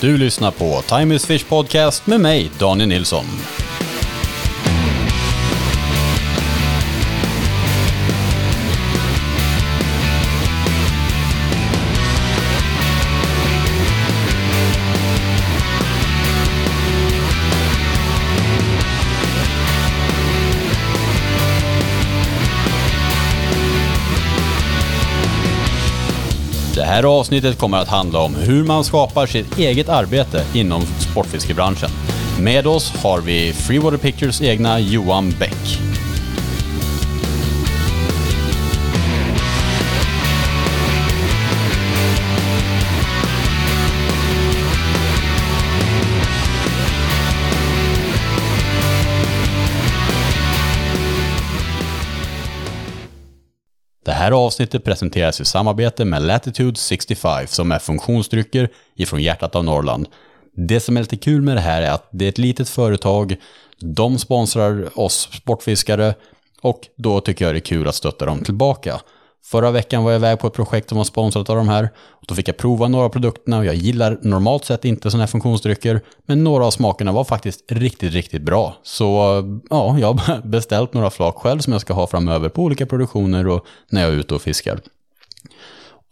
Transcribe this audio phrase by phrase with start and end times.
[0.00, 3.24] Du lyssnar på Time is Fish Podcast med mig, Daniel Nilsson.
[26.90, 31.90] Här avsnittet kommer att handla om hur man skapar sitt eget arbete inom sportfiskebranschen.
[32.40, 35.89] Med oss har vi Freewater Pictures egna Johan Bäck.
[54.30, 60.06] Här avsnittet presenteras i samarbete med Latitude 65 som är funktionsdrycker ifrån hjärtat av Norrland.
[60.54, 63.36] Det som är lite kul med det här är att det är ett litet företag,
[63.78, 66.14] de sponsrar oss sportfiskare
[66.60, 69.00] och då tycker jag det är kul att stötta dem tillbaka.
[69.44, 71.90] Förra veckan var jag iväg på ett projekt som var sponsrat av de här.
[71.96, 75.22] Och då fick jag prova några av produkterna och jag gillar normalt sett inte sådana
[75.22, 76.00] här funktionsdrycker.
[76.26, 78.76] Men några av smakerna var faktiskt riktigt, riktigt bra.
[78.82, 79.04] Så
[79.70, 83.48] ja, jag har beställt några flak själv som jag ska ha framöver på olika produktioner
[83.48, 84.80] och när jag är ute och fiskar.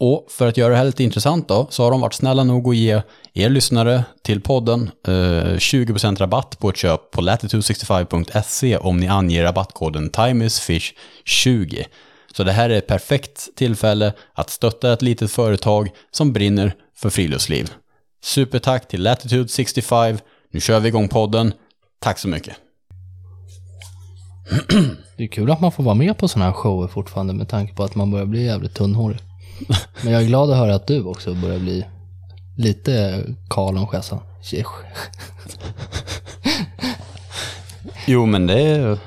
[0.00, 2.68] Och för att göra det här lite intressant då, så har de varit snälla nog
[2.68, 3.02] att ge
[3.34, 9.42] er lyssnare till podden eh, 20% rabatt på ett köp på latitude65.se om ni anger
[9.42, 11.84] rabattkoden TIMEISFISH20.
[12.36, 17.10] Så det här är ett perfekt tillfälle att stötta ett litet företag som brinner för
[17.10, 17.70] friluftsliv.
[18.22, 20.18] Supertack till Latitude 65.
[20.50, 21.52] Nu kör vi igång podden.
[22.00, 22.56] Tack så mycket.
[25.16, 27.74] Det är kul att man får vara med på sådana här shower fortfarande med tanke
[27.74, 29.18] på att man börjar bli jävligt tunnhårig.
[30.02, 31.86] Men jag är glad att höra att du också börjar bli
[32.56, 34.20] lite Karl om skässan.
[38.06, 38.98] Jo, men det är...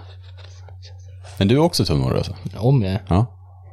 [1.42, 2.36] Men du är också tunnhårig alltså?
[2.58, 3.02] Om jag är.
[3.08, 3.26] Ja.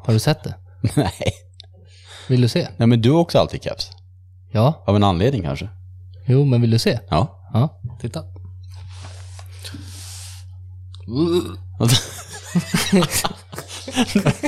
[0.06, 0.54] Har du sett det?
[0.96, 1.32] Nej.
[2.28, 2.68] Vill du se?
[2.76, 3.90] Nej, men du har också alltid keps.
[4.52, 4.84] Ja.
[4.86, 5.68] Av en anledning kanske?
[6.26, 6.98] Jo, men vill du se?
[7.10, 7.48] Ja.
[7.52, 7.80] Ja.
[8.00, 8.22] Titta.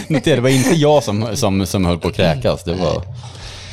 [0.08, 3.02] Notera, det var inte jag som, som, som höll på att kräkas, det var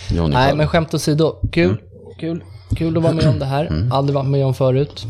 [0.10, 0.58] Johnny Nej, själv.
[0.58, 1.50] men skämt åsido.
[1.52, 1.82] Kul.
[2.20, 2.44] Kul.
[2.76, 3.90] Kul att vara med om det här.
[3.92, 5.06] Aldrig varit med om förut.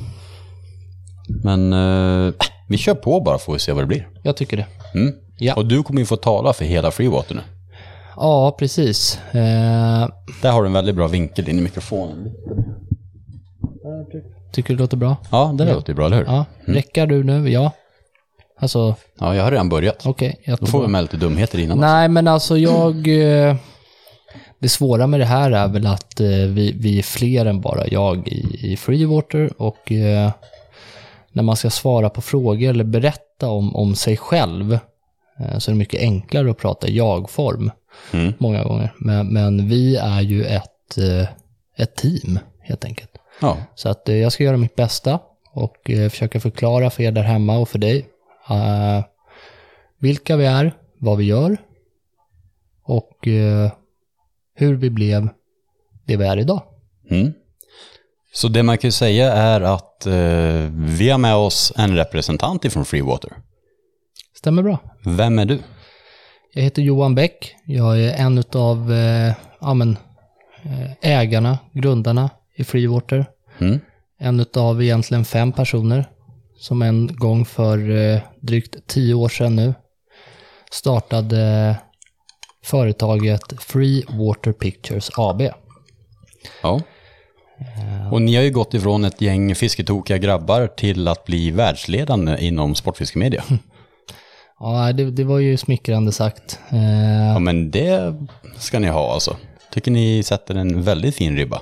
[1.44, 2.34] Men eh,
[2.68, 4.08] vi kör på bara får vi se vad det blir.
[4.24, 4.66] Jag tycker det.
[5.00, 5.14] Mm.
[5.38, 5.54] Ja.
[5.56, 7.42] Och du kommer ju få tala för hela Freewater nu.
[8.16, 9.20] Ja, precis.
[9.32, 10.08] Eh,
[10.42, 12.32] Där har du en väldigt bra vinkel in i mikrofonen.
[14.54, 15.16] tycker du det låter bra?
[15.32, 16.26] Ja, det låter ju bra, eller hur?
[16.26, 16.46] Ja.
[16.66, 17.50] Räcker du nu?
[17.50, 17.72] Ja.
[18.60, 20.06] Alltså, Ja, jag har redan börjat.
[20.06, 20.42] okej.
[20.46, 20.72] Då jättebra.
[20.72, 21.78] får vi med lite dumheter innan.
[21.78, 21.88] också.
[21.88, 22.96] Nej, men alltså jag...
[23.50, 23.56] eh,
[24.60, 27.88] Det svåra med det här är väl att eh, vi, vi är fler än bara
[27.88, 30.32] jag i, i Freewater och eh,
[31.38, 34.74] när man ska svara på frågor eller berätta om, om sig själv
[35.40, 37.72] eh, så är det mycket enklare att prata jag-form
[38.14, 38.34] Mm.
[38.38, 38.94] många gånger.
[39.00, 41.28] Men, men vi är ju ett, eh,
[41.76, 43.18] ett team helt enkelt.
[43.42, 43.58] Ja.
[43.76, 45.20] Så att eh, jag ska göra mitt bästa
[45.54, 48.06] och försöka förklara för er där hemma och för dig
[48.50, 49.04] eh,
[50.00, 51.58] vilka vi är, vad vi gör
[52.84, 53.72] och eh,
[54.56, 55.30] hur vi blev
[56.06, 56.62] det vi är idag.
[57.10, 57.34] Mm.
[58.34, 60.14] Så det man kan säga är att eh,
[60.74, 63.32] vi har med oss en representant ifrån Freewater.
[64.38, 64.80] Stämmer bra.
[65.06, 65.60] Vem är du?
[66.54, 67.56] Jag heter Johan Bäck.
[67.66, 73.26] Jag är en av eh, eh, ägarna, grundarna i Freewater.
[73.58, 73.80] Mm.
[74.20, 76.10] En av egentligen fem personer
[76.60, 79.74] som en gång för eh, drygt tio år sedan nu
[80.72, 81.76] startade
[82.64, 85.42] företaget Free Water Pictures AB.
[86.62, 86.82] Ja.
[88.12, 92.76] Och ni har ju gått ifrån ett gäng fisketokiga grabbar till att bli världsledande inom
[92.76, 93.44] sportfiskemedia.
[94.60, 96.60] Ja, det, det var ju smickrande sagt.
[96.70, 98.16] Eh, Ja, men det
[98.58, 99.36] ska ni ha alltså.
[99.72, 101.62] Tycker ni sätter en väldigt fin ribba.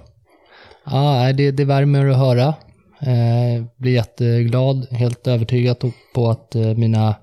[0.86, 2.48] Ja, det, det värmer att höra.
[3.00, 7.16] Eh, blir jätteglad, helt övertygad på att eh, mina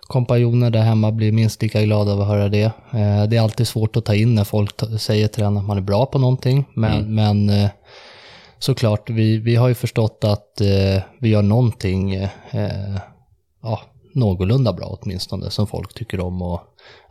[0.00, 2.64] kompanjoner där hemma blir minst lika glada av att höra det.
[2.92, 5.76] Eh, det är alltid svårt att ta in när folk säger till en att man
[5.76, 7.70] är bra på någonting, men, men eh,
[8.62, 12.96] såklart, vi, vi har ju förstått att eh, vi gör någonting eh,
[13.62, 13.80] ja,
[14.14, 16.62] någorlunda bra åtminstone, som folk tycker om att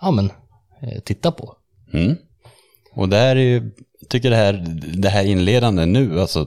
[0.01, 0.31] ja, men,
[0.81, 1.55] eh, titta på.
[1.93, 2.15] Mm.
[2.93, 3.71] Och det här är ju,
[4.09, 4.53] tycker det här,
[4.97, 6.45] det här inledande nu, alltså,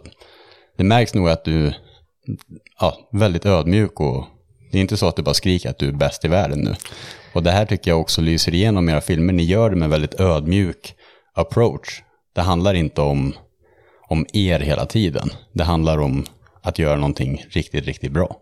[0.77, 1.73] det märks nog att du,
[2.81, 4.25] ja, väldigt ödmjuk och
[4.73, 6.75] det är inte så att du bara skriker att du är bäst i världen nu.
[7.35, 9.91] Och det här tycker jag också lyser igenom i era filmer, ni gör det med
[9.91, 10.95] väldigt ödmjuk
[11.35, 12.03] approach.
[12.35, 13.35] Det handlar inte om,
[14.09, 15.31] om er hela tiden.
[15.53, 16.25] Det handlar om
[16.63, 18.37] att göra någonting riktigt, riktigt bra.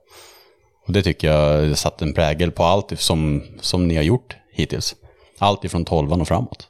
[0.86, 4.94] Och det tycker jag satt en prägel på allt som, som ni har gjort hittills.
[5.38, 6.68] Allt ifrån tolvan och framåt.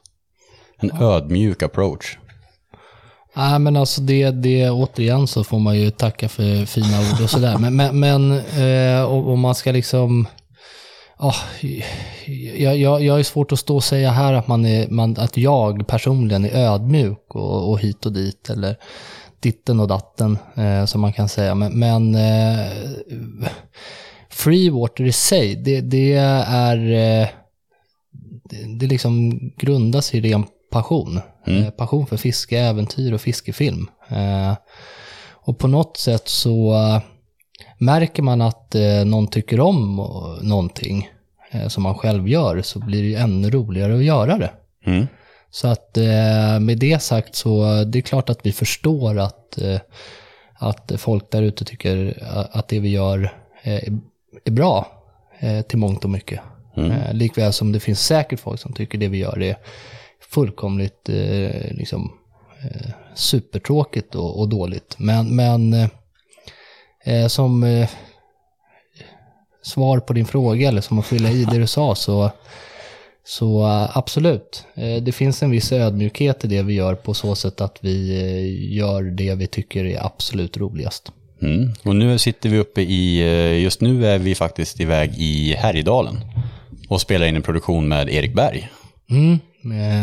[0.77, 2.17] En ödmjuk approach.
[3.35, 7.29] Nej, men alltså det, det, återigen så får man ju tacka för fina ord och
[7.29, 7.57] sådär.
[7.57, 10.27] Men, men, men eh, om man ska liksom...
[11.19, 11.35] Oh,
[12.57, 15.37] jag, jag, jag är svårt att stå och säga här att, man är, man, att
[15.37, 18.49] jag personligen är ödmjuk och, och hit och dit.
[18.49, 18.77] Eller
[19.39, 21.55] ditten och datten, eh, som man kan säga.
[21.55, 22.71] Men, men eh,
[24.29, 26.77] Freewater i sig, det, det är...
[26.91, 27.27] Eh,
[28.43, 31.19] det, det liksom grundas i ren passion.
[31.47, 31.63] Mm.
[31.63, 33.87] Eh, passion för fiske, äventyr och fiskefilm.
[34.09, 34.53] Eh,
[35.31, 36.73] och på något sätt så
[37.77, 38.75] märker man att
[39.05, 39.95] någon tycker om
[40.41, 41.09] någonting
[41.67, 44.51] som man själv gör så blir det ju ännu roligare att göra det.
[44.85, 45.07] Mm.
[45.51, 45.97] Så att
[46.61, 49.59] med det sagt så det är klart att vi förstår att,
[50.53, 53.33] att folk där ute tycker att det vi gör
[53.63, 54.87] är bra
[55.67, 56.39] till mångt och mycket.
[56.77, 57.17] Mm.
[57.17, 59.57] Likväl som det finns säkert folk som tycker det vi gör är
[60.29, 62.11] fullkomligt eh, liksom,
[62.63, 64.95] eh, supertråkigt och, och, dåligt.
[64.97, 65.89] Men, men
[67.03, 67.89] eh, eh som eh,
[69.63, 72.31] svar på din fråga, eller som att fylla i det du sa, så,
[73.25, 74.65] så eh, absolut.
[75.01, 79.03] det finns en viss ödmjukhet i det vi gör på så sätt att vi gör
[79.03, 81.11] det vi tycker är absolut roligast.
[81.41, 81.73] Mm.
[81.83, 83.19] Och nu sitter vi uppe i,
[83.63, 86.19] just nu är vi faktiskt iväg i Härjedalen
[86.89, 88.69] och spelar in en produktion med Erik Berg.
[89.09, 89.39] Mm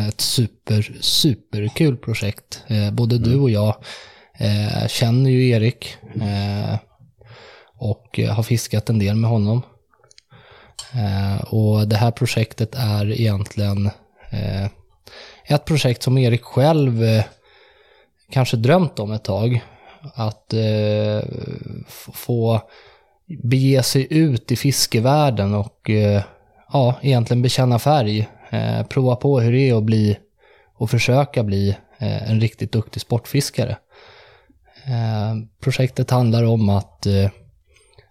[0.09, 2.65] ett super, superkul projekt.
[2.67, 3.31] Eh, både mm.
[3.31, 3.75] du och jag
[4.39, 6.79] eh, känner ju Erik eh,
[7.81, 9.63] och eh, har fiskat en del med honom.
[10.93, 13.87] Eh, och det här projektet är egentligen
[14.31, 14.65] eh,
[15.45, 17.03] ett projekt som Erik själv
[18.31, 19.61] kanske drömt om ett tag.
[20.15, 20.55] Att
[22.13, 22.61] få
[23.43, 25.91] bege sig ut i fiskevärlden och
[26.73, 28.29] ja, egentligen bekänna färg
[28.89, 30.19] prova på hur det är att bli
[30.75, 33.77] och försöka bli en riktigt duktig sportfiskare.
[35.61, 37.31] Projektet handlar om att, eh,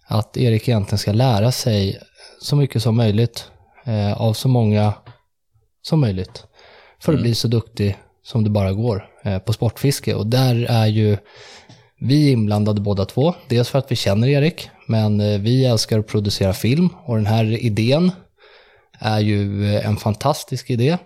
[0.09, 1.99] att Erik egentligen ska lära sig
[2.41, 3.51] så mycket som möjligt
[3.85, 4.93] eh, av så många
[5.81, 6.43] som möjligt
[6.99, 7.21] för att mm.
[7.23, 10.15] bli så duktig som det bara går eh, på sportfiske.
[10.15, 11.17] Och där är ju
[11.99, 13.33] vi inblandade båda två.
[13.47, 17.45] Dels för att vi känner Erik, men vi älskar att producera film och den här
[17.65, 18.11] idén
[18.99, 20.97] är ju en fantastisk idé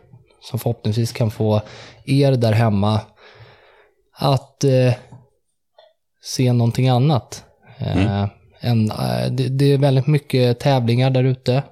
[0.41, 1.61] som förhoppningsvis kan få
[2.05, 3.01] er där hemma
[4.15, 4.93] att eh,
[6.23, 7.45] se någonting annat.
[7.77, 8.29] Eh, mm.
[8.63, 11.63] En, eh, det, det, är väldigt mycket tävlingar där ute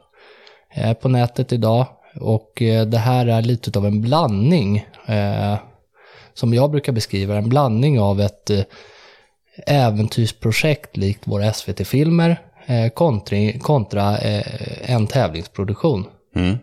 [0.76, 4.86] eh, på nätet idag och eh, det här är lite av en blandning
[6.34, 8.52] som jag brukar beskriva en blandning av ett
[9.68, 12.42] äventyrsprojekt likt våra SVT-filmer
[12.94, 16.06] kontra, kontra en tävlingsproduktion.
[16.36, 16.58] Mm.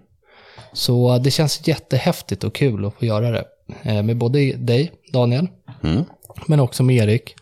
[0.73, 3.45] Så det känns jättehäftigt och kul att få göra det.
[4.03, 5.49] Med både dig, Daniel,
[5.83, 6.05] mm.
[6.47, 7.35] men också med Erik,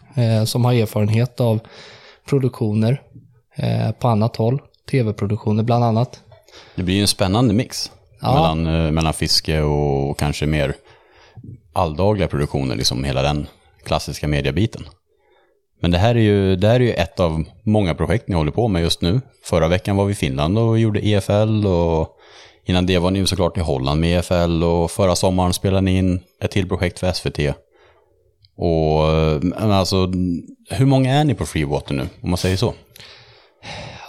[0.47, 1.61] som har erfarenhet av
[2.28, 3.02] produktioner
[3.56, 4.62] eh, på annat håll.
[4.90, 6.20] Tv-produktioner bland annat.
[6.75, 7.90] Det blir ju en spännande mix
[8.20, 8.34] ja.
[8.34, 10.75] mellan, mellan fiske och kanske mer
[11.73, 13.46] alldagliga produktioner, liksom hela den
[13.85, 14.83] klassiska mediebiten.
[15.80, 18.52] Men det här är ju, det här är ju ett av många projekt ni håller
[18.52, 19.21] på med just nu.
[19.45, 22.16] Förra veckan var vi i Finland och gjorde EFL och
[22.64, 26.21] innan det var ni såklart i Holland med EFL och förra sommaren spelade ni in
[26.40, 27.56] ett till projekt för SVT.
[28.56, 29.02] Och
[29.56, 30.12] alltså,
[30.70, 32.75] hur många är ni på Freewater nu, om man säger så?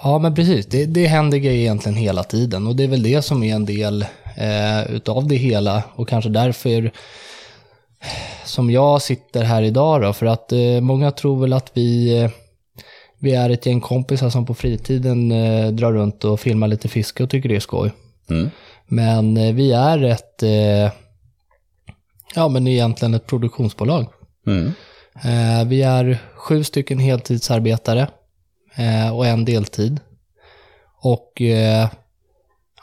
[0.03, 0.65] Ja, men precis.
[0.65, 3.65] Det, det händer grejer egentligen hela tiden och det är väl det som är en
[3.65, 4.05] del
[4.37, 6.91] eh, utav det hela och kanske därför
[8.45, 12.29] som jag sitter här idag då, för att eh, många tror väl att vi, eh,
[13.19, 17.23] vi är ett gäng kompisar som på fritiden eh, drar runt och filmar lite fiske
[17.23, 17.91] och tycker det är skoj.
[18.29, 18.49] Mm.
[18.87, 20.91] Men eh, vi är ett, eh,
[22.35, 24.07] ja men egentligen ett produktionsbolag.
[24.47, 24.73] Mm.
[25.15, 28.07] Eh, vi är sju stycken heltidsarbetare
[29.13, 29.99] och en deltid.
[31.01, 31.41] Och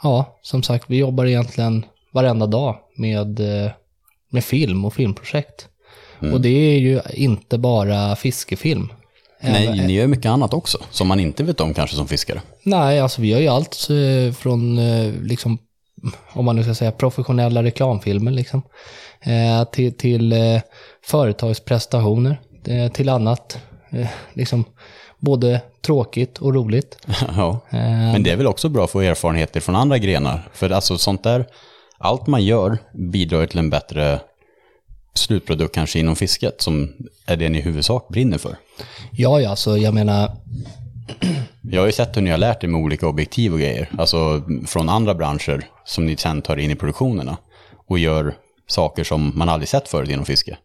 [0.03, 3.39] ja, som sagt, vi jobbar egentligen varenda dag med
[4.35, 5.67] med film och filmprojekt.
[6.21, 6.33] Mm.
[6.33, 8.93] Och det är ju inte bara fiskefilm.
[9.41, 12.41] Nej, ni gör mycket annat också, som man inte vet om kanske som fiskare.
[12.63, 15.57] Nej, alltså vi gör ju allt eh, från, eh, liksom,
[16.33, 18.61] om man nu ska säga professionella reklamfilmer, liksom,
[19.21, 20.33] eh, till, till
[21.05, 22.39] företagsprestationer,
[22.93, 23.59] till annat.
[24.33, 24.65] Liksom,
[25.19, 26.97] både tråkigt och roligt.
[27.35, 30.49] ja, men det är väl också bra att få erfarenheter från andra grenar.
[30.53, 31.45] För alltså sånt där
[31.97, 34.19] allt man gör bidrar till en bättre
[35.13, 36.93] slutprodukt kanske inom fisket som
[37.25, 38.55] är det ni i huvudsak brinner för.
[39.11, 40.31] Ja, ja, så jag menar,
[41.61, 44.41] jag har ju sett hur ni har lärt er med olika objektiv och grejer, alltså
[44.67, 47.37] från andra branscher som ni sen tar in i produktionerna
[47.87, 48.35] och gör
[48.67, 50.57] saker som man aldrig sett förut inom fiske.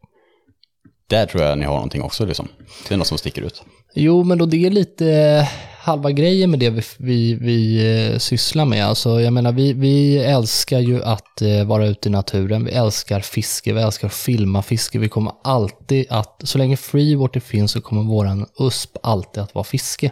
[1.06, 2.48] Där tror jag ni har någonting också liksom.
[2.88, 3.62] Det är något som sticker ut.
[3.94, 5.48] Jo, men då det är lite
[5.82, 8.86] halva grejen med det vi, vi, vi eh, sysslar med.
[8.86, 12.64] Alltså, jag menar, vi, vi älskar ju att eh, vara ute i naturen.
[12.64, 14.98] Vi älskar fiske, vi älskar att filma fiske.
[14.98, 19.64] Vi kommer alltid att, så länge freewater finns så kommer våran USP alltid att vara
[19.64, 20.10] fiske.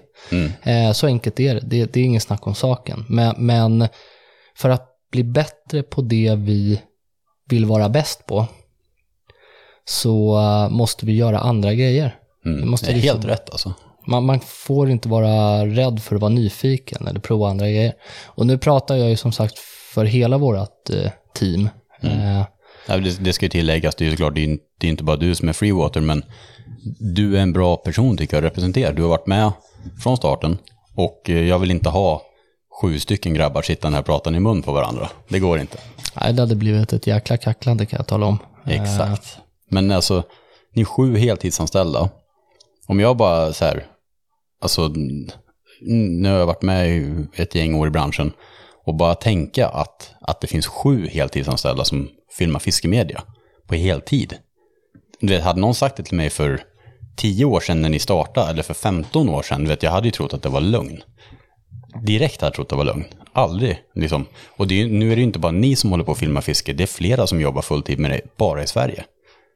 [0.62, 1.60] Eh, så enkelt är det.
[1.60, 1.92] det.
[1.92, 3.04] Det är ingen snack om saken.
[3.08, 3.88] Men, men
[4.56, 6.80] för att bli bättre på det vi
[7.48, 8.46] vill vara bäst på
[9.84, 10.38] så
[10.70, 12.14] måste vi göra andra grejer.
[12.44, 12.60] Mm.
[12.60, 13.74] Vi måste det är liksom- helt rätt alltså.
[14.08, 17.92] Man, man får inte vara rädd för att vara nyfiken eller prova andra grejer.
[18.26, 19.58] Och nu pratar jag ju som sagt
[19.94, 21.68] för hela vårt eh, team.
[22.00, 22.42] Eh,
[22.90, 25.04] Ja, det, det ska ju tilläggas, det är ju såklart, det är, det är inte
[25.04, 26.22] bara du som är freewater, men
[27.14, 28.92] du är en bra person tycker jag att representera.
[28.92, 29.52] Du har varit med
[30.02, 30.58] från starten
[30.94, 32.22] och eh, jag vill inte ha
[32.82, 35.08] sju stycken grabbar sittande här och prata i mun på varandra.
[35.28, 35.78] Det går inte.
[36.20, 38.38] nej, det hade blivit ett jäkla kacklande kan jag tala om.
[38.66, 39.38] Eh, Exakt.
[39.70, 40.22] Men alltså,
[40.74, 42.10] ni är sju heltidsanställda.
[42.86, 43.86] Om jag bara så här,
[44.60, 44.92] alltså,
[45.80, 48.32] nu har jag varit med ett gäng år i branschen
[48.84, 53.22] och bara tänka att, att det finns sju heltidsanställda som filmar fiskemedia
[53.66, 54.34] på heltid.
[55.20, 56.60] Du vet, hade någon sagt det till mig för
[57.16, 60.06] tio år sedan när ni startade, eller för 15 år sedan, du vet, jag hade
[60.06, 61.02] ju trott att det var lögn.
[62.02, 63.04] Direkt hade jag trott att det var lögn.
[63.32, 64.26] Aldrig, liksom.
[64.56, 66.42] Och det är, nu är det ju inte bara ni som håller på att filma
[66.42, 69.04] fiske, det är flera som jobbar fulltid med det, bara i Sverige.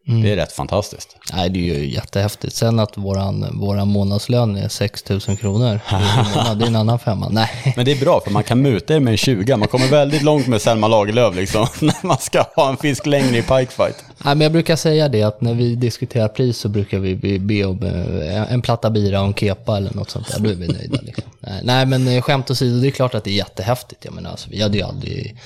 [0.04, 1.16] Det är rätt fantastiskt.
[1.32, 2.56] Nej, det är ju jättehäftigt.
[2.56, 5.80] Sen att våran, våran månadslön är 6 000 kronor
[6.58, 7.28] det är en annan femma.
[7.28, 9.56] Nej, Men det är bra, för man kan muta er med en 20.
[9.56, 13.38] Man kommer väldigt långt med Selma Lagerlöf, liksom, när man ska ha en fisk längre
[13.38, 14.04] i pikefight.
[14.24, 17.64] Nej, men jag brukar säga det att när vi diskuterar pris så brukar vi be-
[17.64, 20.38] om eh, en platta bira och en kepa eller något sånt där.
[20.40, 20.98] Då är vi nöjda.
[21.02, 21.24] Liksom.
[21.40, 24.04] Nej, Nej, men eh, skämt åsido, det är klart att det är jättehäftigt.
[24.04, 25.36] Jag menar, alltså, vi hade ju aldrig,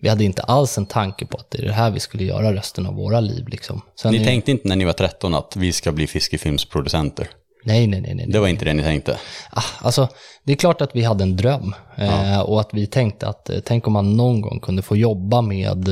[0.00, 2.54] vi hade inte alls en tanke på att det är det här vi skulle göra
[2.54, 3.48] resten av våra liv.
[3.48, 3.82] Liksom.
[4.02, 7.28] Sen Ni är- tänkte inte när ni var 13 att vi ska bli fiskefilmsproducenter?
[7.64, 8.14] Nej, nej, nej.
[8.14, 8.26] nej.
[8.28, 9.18] Det var inte det ni tänkte?
[9.50, 10.08] Ah, alltså,
[10.44, 13.58] det är klart att vi hade en dröm eh, och att vi tänkte att eh,
[13.64, 15.88] tänk om man någon gång kunde få jobba med,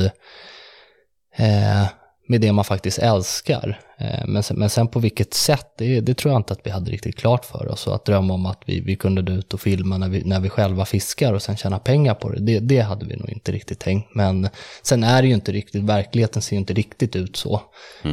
[1.37, 1.83] eh,
[2.29, 3.81] med det man faktiskt älskar.
[3.97, 6.69] Eh, men, sen, men sen på vilket sätt, det, det tror jag inte att vi
[6.69, 7.87] hade riktigt klart för oss.
[7.87, 10.39] Och att drömma om att vi, vi kunde gå ut och filma när vi, när
[10.39, 13.51] vi själva fiskar och sen tjäna pengar på det, det, det hade vi nog inte
[13.51, 14.15] riktigt tänkt.
[14.15, 14.49] Men
[14.81, 17.61] sen är det ju inte riktigt, verkligheten ser ju inte riktigt ut så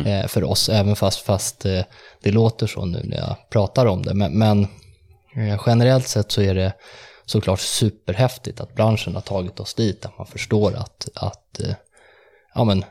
[0.07, 1.83] eh, för oss, även fast, fast eh,
[2.23, 4.15] det låter så nu när jag pratar om det.
[4.15, 4.67] Men, men
[5.67, 6.73] Generellt sett så är det
[7.27, 11.61] såklart superhäftigt att branschen har tagit oss dit, att man förstår att, att
[12.55, 12.85] ja, men,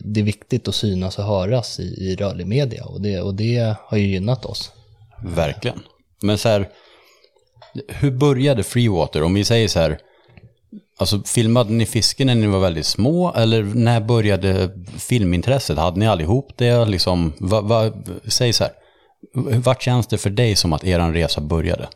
[0.00, 3.76] det är viktigt att synas och höras i, i rörlig media och det, och det
[3.80, 4.72] har ju gynnat oss.
[5.24, 5.80] Verkligen.
[6.22, 6.68] Men så här,
[7.88, 9.22] hur började Freewater?
[9.22, 9.98] Om vi säger så här,
[10.98, 15.78] alltså filmade ni fiske när ni var väldigt små eller när började filmintresset?
[15.78, 16.84] Hade ni allihop det?
[16.84, 17.92] Liksom, va, va,
[18.26, 18.72] säg så här,
[19.58, 21.88] vart känns det för dig som att eran resa började?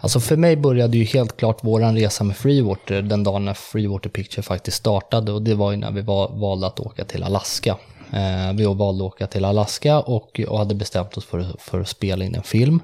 [0.00, 4.10] Alltså för mig började ju helt klart våran resa med Freewater den dagen när Freewater
[4.10, 7.76] Picture faktiskt startade och det var ju när vi var, valde att åka till Alaska.
[8.12, 11.88] Eh, vi valde att åka till Alaska och, och hade bestämt oss för, för att
[11.88, 12.80] spela in en film.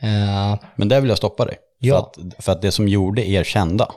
[0.00, 1.56] Eh, Men där vill jag stoppa dig.
[1.78, 1.94] Ja.
[1.94, 3.88] För, att, för att det som gjorde er kända,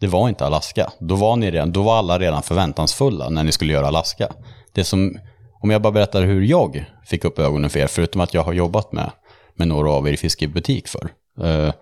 [0.00, 0.92] det var inte Alaska.
[0.98, 4.28] Då var, ni redan, då var alla redan förväntansfulla när ni skulle göra Alaska.
[4.72, 5.18] Det som,
[5.62, 8.52] om jag bara berättar hur jag fick upp ögonen för er, förutom att jag har
[8.52, 9.10] jobbat med,
[9.54, 11.10] med några av er i fiskebutik för.
[11.40, 11.72] Eh,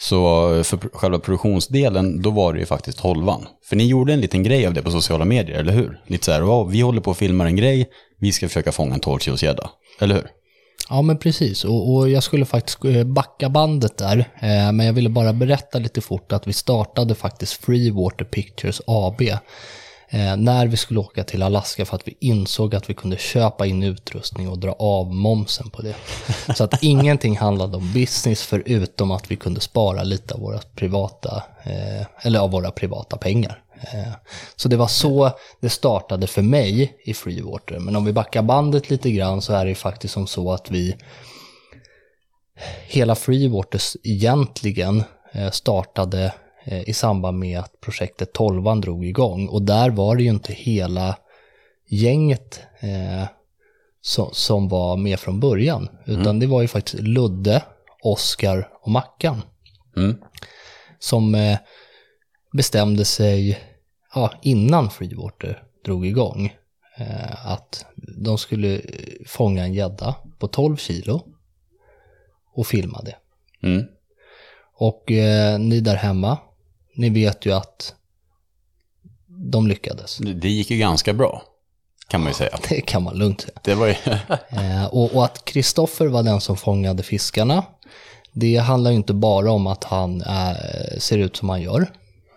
[0.00, 0.20] så
[0.64, 3.46] för själva produktionsdelen, då var det ju faktiskt Holvan.
[3.64, 6.00] För ni gjorde en liten grej av det på sociala medier, eller hur?
[6.06, 8.94] Lite så här, oh, vi håller på att filma en grej, vi ska försöka fånga
[8.94, 9.70] en tolvkilosgädda.
[10.00, 10.26] Eller hur?
[10.88, 11.64] Ja, men precis.
[11.64, 14.18] Och, och jag skulle faktiskt eh, backa bandet där.
[14.18, 19.20] Eh, men jag ville bara berätta lite fort att vi startade faktiskt Freewater Pictures AB.
[20.14, 23.66] Eh, när vi skulle åka till Alaska för att vi insåg att vi kunde köpa
[23.66, 25.94] in utrustning och dra av momsen på det.
[26.56, 31.42] Så att ingenting handlade om business förutom att vi kunde spara lite av våra privata,
[31.62, 33.62] eh, eller av våra privata pengar.
[33.80, 34.12] Eh,
[34.56, 37.78] Så det var så det startade för mig i Freewater.
[37.78, 40.96] Men om vi backar bandet lite grann så är det faktiskt som så att vi
[42.86, 46.32] hela Freewater egentligen eh, startade
[46.64, 49.48] i samband med att projektet 12 drog igång.
[49.48, 51.18] Och där var det ju inte hela
[51.88, 53.28] gänget eh,
[54.00, 55.88] som, som var med från början.
[56.06, 57.62] Utan det var ju faktiskt Ludde,
[58.02, 59.42] Oskar och Mackan
[59.96, 60.16] Mm.
[60.98, 61.58] som eh,
[62.52, 63.58] bestämde sig
[64.14, 66.56] ja, innan Freewater drog igång
[66.98, 67.86] eh, att
[68.18, 68.80] de skulle
[69.26, 71.20] fånga en gädda på 12 kilo
[72.54, 73.16] och filma det.
[73.68, 73.86] Mm.
[74.74, 76.38] Och eh, ni där hemma,
[76.94, 77.94] ni vet ju att
[79.26, 80.16] de lyckades.
[80.16, 81.42] Det, gick ju ganska bra,
[82.08, 82.58] kan man ju säga.
[82.68, 83.60] Det kan man lugnt säga.
[83.64, 83.94] Det var ju...
[84.50, 87.64] Eh, och, och att Kristoffer var den som fångade fiskarna,
[88.32, 91.90] det handlar ju inte bara om att han eh, ser ut som han gör.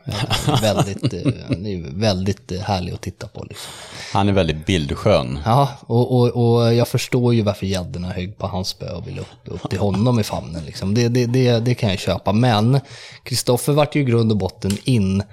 [0.08, 3.44] Eh, väldigt, eh, han är väldigt eh, härlig att titta på.
[3.44, 3.72] Liksom.
[4.14, 5.40] Han är väldigt bildskön.
[5.46, 9.22] Ja, och, och, och jag förstår ju varför gäddorna högg på hans spö och ville
[9.22, 10.66] upp, upp till honom i famnen.
[10.66, 10.94] Liksom.
[10.94, 12.34] Det, det, det, det kan jag köpa.
[12.34, 12.80] Men
[13.24, 15.24] Kristoffer vart ju i grund och botten in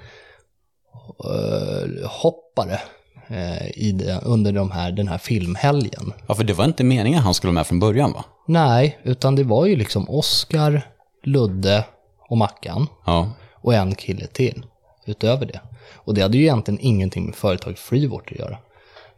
[2.04, 2.80] hoppare
[3.28, 6.12] eh, i det, under de här, den här filmhelgen.
[6.26, 8.24] Ja, för det var inte meningen han skulle vara med från början va?
[8.46, 10.82] Nej, utan det var ju liksom Oscar,
[11.24, 11.84] Ludde
[12.28, 13.30] och Mackan Ja.
[13.62, 14.66] Och en kille till
[15.06, 15.60] utöver det.
[15.94, 18.58] Och det hade ju egentligen ingenting med företaget Freewort att göra.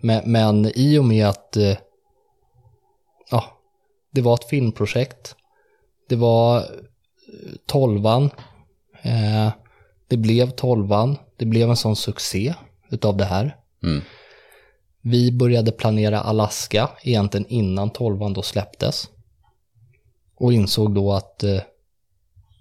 [0.00, 1.76] Men, men i och med att eh,
[3.30, 3.44] ja,
[4.10, 5.36] det var ett filmprojekt,
[6.08, 6.64] det var eh,
[7.66, 8.30] tolvan,
[9.02, 9.48] eh,
[10.08, 12.54] det blev tolvan, det blev en sån succé
[12.90, 13.56] utav det här.
[13.82, 14.02] Mm.
[15.00, 19.08] Vi började planera Alaska egentligen innan tolvan då släpptes.
[20.36, 21.60] Och insåg då att eh,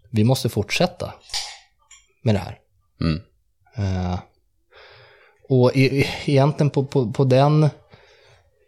[0.10, 1.14] vi måste fortsätta
[2.24, 2.58] med det här.
[3.02, 3.22] Mm.
[3.76, 4.20] Eh,
[5.50, 7.70] och e- e- egentligen på, på, på den,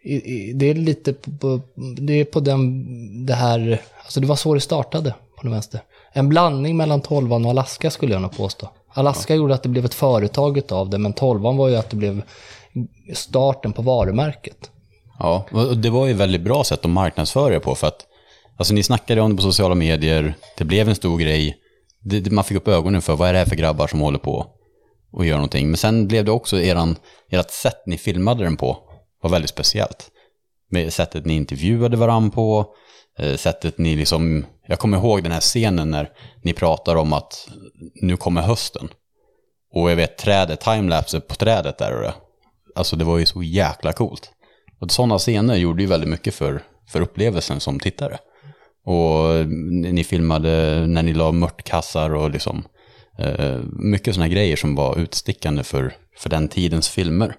[0.04, 1.60] i- i- det är lite på,
[1.96, 5.80] det är på den, det här, alltså det var så det startade på den vänster.
[6.12, 8.70] En blandning mellan tolvan och Alaska skulle jag nog påstå.
[8.92, 11.96] Alaska gjorde att det blev ett företag av det, men tolvan var ju att det
[11.96, 12.22] blev
[13.14, 14.70] starten på varumärket.
[15.18, 18.06] Ja, och det var ju ett väldigt bra sätt att marknadsföra det på för att
[18.56, 21.56] alltså ni snackade om det på sociala medier, det blev en stor grej,
[22.08, 24.18] det, det, man fick upp ögonen för vad är det här för grabbar som håller
[24.18, 24.46] på
[25.12, 25.68] och gör någonting.
[25.68, 26.96] Men sen blev det också eran,
[27.30, 28.78] ert sätt ni filmade den på
[29.22, 30.10] var väldigt speciellt.
[30.70, 32.74] Med sättet ni intervjuade varandra på,
[33.18, 36.10] eh, sättet ni liksom, jag kommer ihåg den här scenen när
[36.42, 37.48] ni pratar om att
[37.94, 38.88] nu kommer hösten.
[39.72, 42.14] Och jag vet trädet, timelapse på trädet där och det.
[42.74, 44.30] Alltså det var ju så jäkla coolt.
[44.80, 48.18] Och sådana scener gjorde ju väldigt mycket för, för upplevelsen som tittare.
[48.86, 49.46] Och
[49.92, 52.64] ni filmade när ni la mörtkassar och liksom
[53.18, 57.36] eh, mycket sådana grejer som var utstickande för, för den tidens filmer.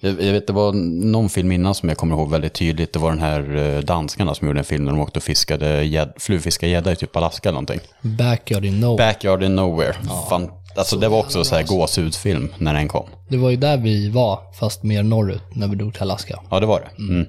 [0.00, 0.72] Jag, jag vet, det var
[1.12, 2.92] någon film innan som jag kommer ihåg väldigt tydligt.
[2.92, 5.84] Det var den här eh, danskarna som gjorde en film där de åkte och fiskade
[5.84, 7.80] gädd, flugfiskade gädda i typ Alaska eller någonting.
[8.02, 8.96] Backyard in no.
[8.96, 9.94] Backyard in Nowhere.
[10.28, 13.08] Fan, alltså det var också så här gåshudsfilm när den kom.
[13.28, 16.40] Det var ju där vi var, fast mer norrut, när vi drog till Alaska.
[16.50, 17.02] Ja, det var det.
[17.02, 17.26] Mm.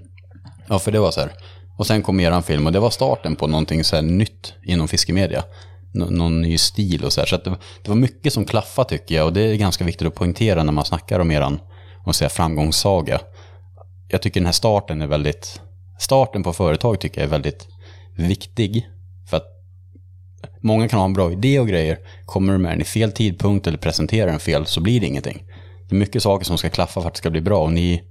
[0.68, 1.32] Ja, för det var så här.
[1.82, 4.88] Och sen kom eran film och det var starten på någonting så här nytt inom
[4.88, 5.44] fiskemedia.
[5.96, 7.28] N någon ny stil och så här.
[7.28, 10.08] Så att det, det var mycket som klaffade tycker jag och det är ganska viktigt
[10.08, 11.60] att poängtera när man snackar om eran
[12.06, 13.20] och säga, framgångssaga.
[14.08, 15.62] Jag tycker den här starten är väldigt,
[16.00, 17.68] starten på företag tycker jag är väldigt
[18.16, 18.88] viktig.
[19.30, 19.48] För att
[20.62, 23.68] många kan ha en bra idé och grejer, kommer du med den i fel tidpunkt
[23.68, 25.44] eller presenterar den fel så blir det ingenting.
[25.90, 28.04] Det är mycket saker som ska klaffa för att det ska bli bra och ni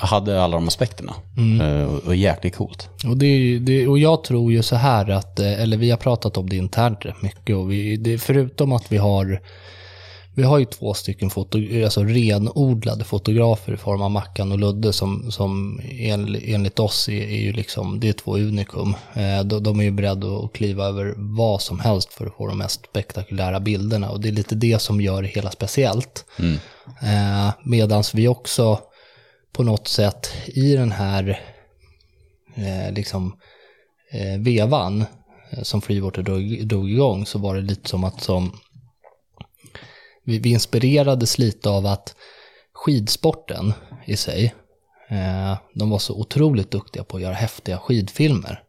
[0.00, 1.14] hade alla de aspekterna.
[1.60, 2.88] Eh, Och, jäkligt coolt.
[3.06, 6.36] Och, det, det, och jag tror ju så här att, eh, eller vi har pratat
[6.36, 9.40] om det internt rätt mycket och vi, det, förutom att vi har,
[10.34, 14.92] vi har ju två stycken foto, alltså renodlade fotografer i form av Mackan och Ludde
[14.92, 18.94] som, som en, enligt oss är, är ju liksom, det är två unikum.
[19.14, 22.46] Eh, de, de är ju beredda att kliva över vad som helst för att få
[22.46, 26.24] de mest spektakulära bilderna och det är lite det som gör det hela speciellt.
[27.02, 28.80] Eh, Medan vi också
[29.52, 31.40] på något sätt i den här
[32.56, 33.36] eh, liksom,
[34.12, 35.04] eh, vevan
[35.50, 38.52] eh, som Freewater drog, drog igång så var det lite som att som
[40.24, 42.16] vi, vi inspirerades lite av att
[42.72, 43.72] skidsporten
[44.06, 44.54] i sig,
[45.08, 48.62] eh, de var så otroligt duktiga på att göra häftiga skidfilmer.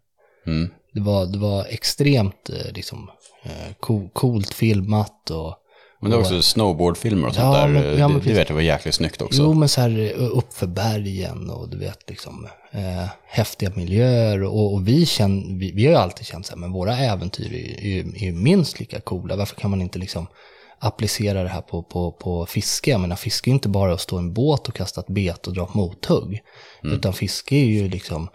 [0.46, 0.70] Mm.
[0.94, 3.10] Det var, det var extremt eh, liksom,
[3.44, 5.56] eh, co- coolt filmat och
[6.02, 7.68] Men det var också snowboardfilmer och sånt Ja, där.
[7.68, 9.42] men- ja, men det, det vet jag var jäkligt snyggt också.
[9.42, 14.88] Jo, men så här uppför bergen och du vet liksom eh, häftiga miljöer och, och
[14.88, 18.00] vi, känn, vi, vi har ju alltid känt så här, men våra äventyr är ju
[18.00, 19.36] är ju minst lika coola.
[19.36, 20.28] Varför kan man inte liksom
[20.80, 22.92] applicera det här på, på, på fiske?
[22.92, 25.48] Jag menar, fiske är inte bara att stå i en båt och kasta ett bet
[25.48, 26.40] och dra ett mothugg.
[26.84, 28.30] Utan fiske är ju liksom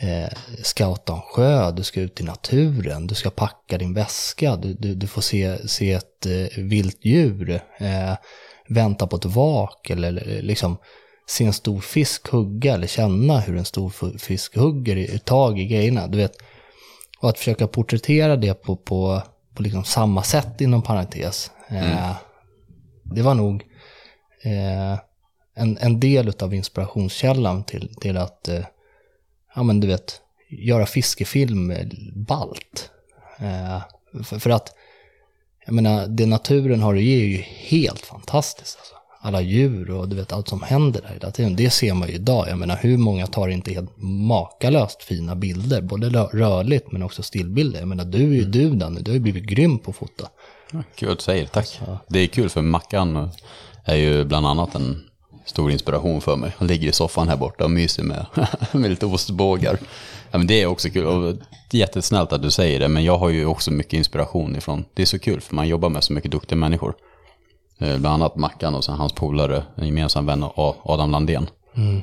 [0.00, 0.28] eh,
[0.62, 4.94] scouta en sjö, du ska ut i naturen, du ska packa din väska, du, du,
[4.94, 8.14] du får se, se ett eh, vilt djur, eh,
[8.68, 10.76] vänta på ett vak eller eller liksom
[11.26, 15.66] se en stor fisk hugga eller känna hur en stor fisk hugger i, tag i
[15.66, 16.06] grejerna.
[16.06, 16.32] Du vet,
[17.20, 19.22] och att försöka porträttera det på, på,
[19.54, 21.50] på liksom samma sätt inom parentes.
[21.68, 22.16] Eh,
[23.14, 23.62] Det var nog
[24.42, 24.98] eh,
[25.56, 28.64] en, en del av inspirationskällan till, till att, eh,
[29.54, 31.72] ja men du vet, göra fiskefilm
[32.14, 32.90] ballt.
[33.38, 33.82] Eh,
[34.24, 34.74] för, för, att,
[35.66, 38.78] jag menar, det naturen har att ge är ju helt fantastiskt.
[38.78, 38.94] Alltså.
[39.20, 41.56] Alla djur och du vet allt som händer där hela tiden.
[41.56, 42.48] Det ser man ju idag.
[42.48, 45.82] Jag menar, hur många tar inte helt makalöst fina bilder?
[45.82, 47.78] Både rörligt men också stillbilder.
[47.78, 48.50] Jag menar, du är ju mm.
[48.50, 50.28] du Danny, du har ju blivit grym på att fota.
[50.72, 51.66] Ja, kul att du säger, tack.
[51.66, 51.98] Så.
[52.08, 53.30] Det är kul för Mackan
[53.84, 55.02] är ju bland annat en
[55.44, 56.52] stor inspiration för mig.
[56.58, 58.26] Han ligger i soffan här borta och myser med,
[58.72, 59.78] med lite ostbågar.
[60.30, 61.36] Ja, men det är också kul och
[61.72, 64.84] jättesnällt att du säger det, men jag har ju också mycket inspiration ifrån.
[64.94, 66.94] Det är så kul för man jobbar med så mycket duktiga människor.
[67.78, 70.44] Eh, bland annat Mackan och sen hans polare, en gemensam vän
[70.82, 71.46] Adam Landén.
[71.76, 72.02] Mm.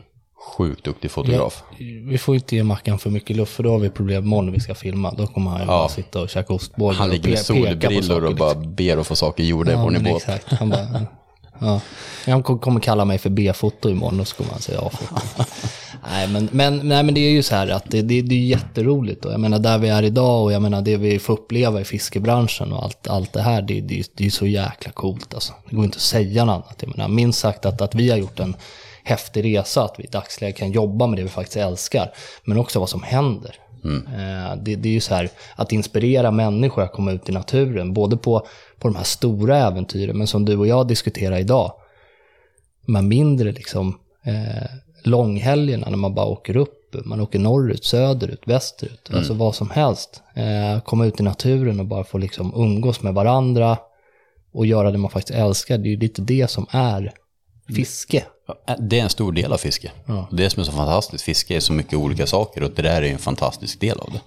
[0.58, 1.64] Sjukt duktig fotograf.
[1.70, 4.46] Ja, vi får inte ge Mackan för mycket luft för då har vi problem imorgon
[4.46, 5.14] när vi ska filma.
[5.18, 5.66] Då kommer han ja.
[5.66, 6.98] bara sitta och käka ostbågar.
[6.98, 8.76] Han ligger med solbrillor och bara liksom.
[8.76, 10.16] ber att få saker gjorda ja, i båt.
[10.16, 10.52] Exakt.
[10.52, 11.06] Han bara,
[11.62, 11.82] Ja.
[12.26, 15.21] Han kommer kalla mig för B-foto imorgon och så kommer han säga A-foto.
[16.10, 18.45] nej, men, men, nej, men det är ju så här att det, det, det är
[18.45, 19.26] jätteroligt.
[19.26, 21.84] Och jag menar där vi är idag och jag menar det vi får uppleva i
[21.84, 25.54] fiskebranschen och allt, allt det här, det, det, det är så jäkla coolt alltså.
[25.69, 26.78] Det går inte att säga något annat.
[26.80, 28.56] Jag menar, minst sagt att, att vi har gjort en
[29.04, 32.80] häftig resa, att vi i dagsläget kan jobba med det vi faktiskt älskar, men också
[32.80, 33.56] vad som händer.
[33.84, 34.04] Mm.
[34.63, 38.17] Det, det, är ju så här, att inspirera människor att komma ut i naturen, både
[38.17, 38.48] på,
[38.80, 41.74] på de här stora äventyren, men som du och jag diskuterar idag,
[42.86, 44.70] de här mindre liksom, eh,
[45.04, 49.17] långhelgerna när man bara åker upp, man åker norrut, söderut, västerut, mm.
[49.17, 50.22] alltså vad som helst.
[50.34, 53.78] Eh, komma ut i naturen och bara få liksom umgås med varandra
[54.54, 57.13] och göra det man faktiskt älskar, det är ju lite det som är
[57.76, 58.24] fiske.
[58.80, 59.92] Det är en stor del av fiske.
[60.06, 60.28] Ja.
[60.32, 63.12] Det som är så fantastiskt, fiske är så mycket olika saker och det där är
[63.12, 64.22] en fantastisk del av det.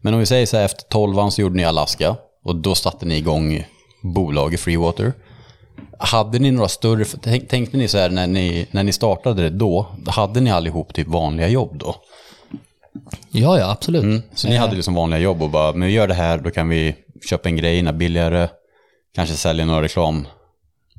[0.00, 3.06] Men om vi säger så här, efter tolvan så gjorde ni Alaska och då satte
[3.06, 3.66] ni igång
[4.02, 5.12] bolaget Freewater.
[5.98, 7.04] Hade ni några större,
[7.40, 11.08] tänkte ni så här när ni, när ni startade det då, hade ni allihop typ
[11.08, 11.94] vanliga jobb då?
[13.30, 14.02] Ja, ja, absolut.
[14.02, 16.50] Mm, så ni hade liksom vanliga jobb och bara, men vi gör det här, då
[16.50, 16.94] kan vi
[17.30, 18.48] köpa en grej billigare,
[19.14, 20.26] kanske sälja några reklam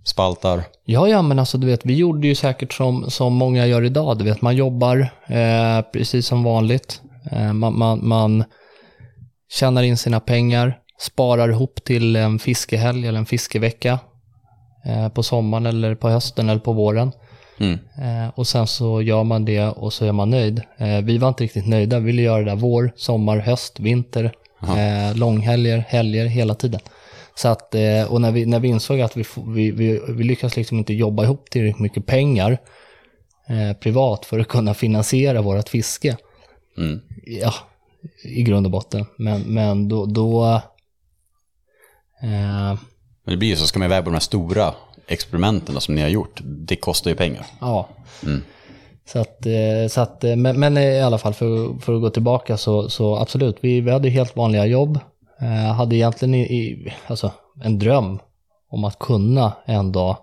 [0.05, 0.63] spaltar.
[0.85, 4.17] Ja, ja, men alltså du vet, vi gjorde ju säkert som, som många gör idag.
[4.17, 7.01] Du vet, man jobbar eh, precis som vanligt.
[7.31, 8.43] Eh, man, man, man
[9.51, 13.99] tjänar in sina pengar, sparar ihop till en fiskehelg eller en fiskevecka
[14.85, 17.11] eh, på sommaren eller på hösten eller på våren.
[17.59, 17.79] Mm.
[17.97, 20.61] Eh, och sen så gör man det och så är man nöjd.
[20.77, 24.31] Eh, vi var inte riktigt nöjda, vi ville göra det där vår, sommar, höst, vinter,
[24.61, 26.81] eh, långhelger, helger hela tiden.
[27.35, 30.57] Så att, eh, och när vi, när vi insåg att vi, vi, vi, vi lyckas
[30.57, 32.57] liksom inte jobba ihop tillräckligt mycket pengar
[33.49, 36.17] eh, privat för att kunna finansiera vårt fiske.
[36.77, 37.01] Mm.
[37.25, 37.53] Ja,
[38.23, 39.05] i grund och botten.
[39.17, 40.05] Men, men då...
[40.05, 40.45] då
[42.21, 42.79] eh,
[43.23, 44.73] men det blir ju så, ska man iväg på de här stora
[45.07, 47.45] experimenten som ni har gjort, det kostar ju pengar.
[47.61, 47.89] Ja.
[48.23, 48.41] Mm.
[49.05, 52.57] Så att, eh, så att, men, men, i alla fall för, för att gå tillbaka
[52.57, 54.99] så, så absolut, vi, vi hade helt vanliga jobb.
[55.41, 57.31] Eh, hade egentligen i, i, alltså,
[57.63, 58.19] en dröm
[58.69, 60.17] om att kunna en dag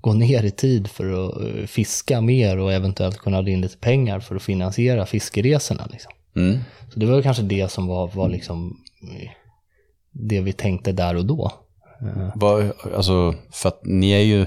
[0.00, 3.78] gå ner i tid för att eh, fiska mer och eventuellt kunna dra in lite
[3.78, 5.88] pengar för att finansiera fiskeresorna.
[5.90, 6.12] Liksom.
[6.36, 6.58] Mm.
[6.92, 9.30] Så det var kanske det som var, var liksom eh,
[10.12, 11.52] det vi tänkte där och då.
[12.34, 14.38] Var, alltså, för att ni är ju,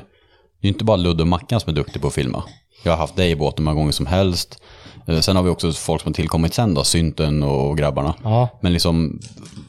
[0.61, 2.43] det är inte bara Ludde och Mackan som är duktiga på att filma.
[2.83, 4.61] Jag har haft dig i båten många gånger som helst.
[5.05, 8.13] Eh, sen har vi också folk som har tillkommit sen då, Synten och grabbarna.
[8.23, 8.49] Ja.
[8.61, 9.19] Men liksom,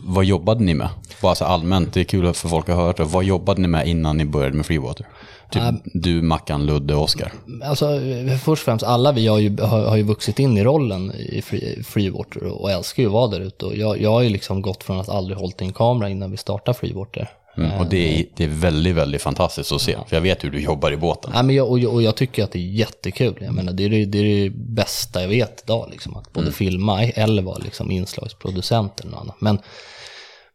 [0.04, 0.88] vad jobbade ni med?
[1.22, 3.04] Bara så allmänt, det är kul för folk att höra.
[3.04, 5.06] Vad jobbade ni med innan ni började med Freewater?
[5.50, 7.32] Typ äh, du, Mackan, Ludde och Oskar.
[7.64, 8.00] Alltså,
[8.44, 11.42] först och främst, alla vi har ju, har, har ju vuxit in i rollen i
[11.42, 13.66] free, Freewater och älskar ju att vara där ute.
[13.66, 16.36] Jag, jag har ju liksom gått från att aldrig hållit i en kamera innan vi
[16.36, 19.92] startade Freewater Mm, och det är, det är väldigt, väldigt fantastiskt att se.
[19.92, 20.04] Ja.
[20.08, 21.32] För jag vet hur du jobbar i båten.
[21.34, 23.38] Ja, men jag, och, jag, och jag tycker att det är jättekul.
[23.40, 25.88] Jag menar, det, är det, det är det bästa jag vet idag.
[25.90, 26.52] Liksom, att både mm.
[26.52, 29.40] filma eller vara liksom, inslagsproducent eller något annat.
[29.40, 29.58] Men,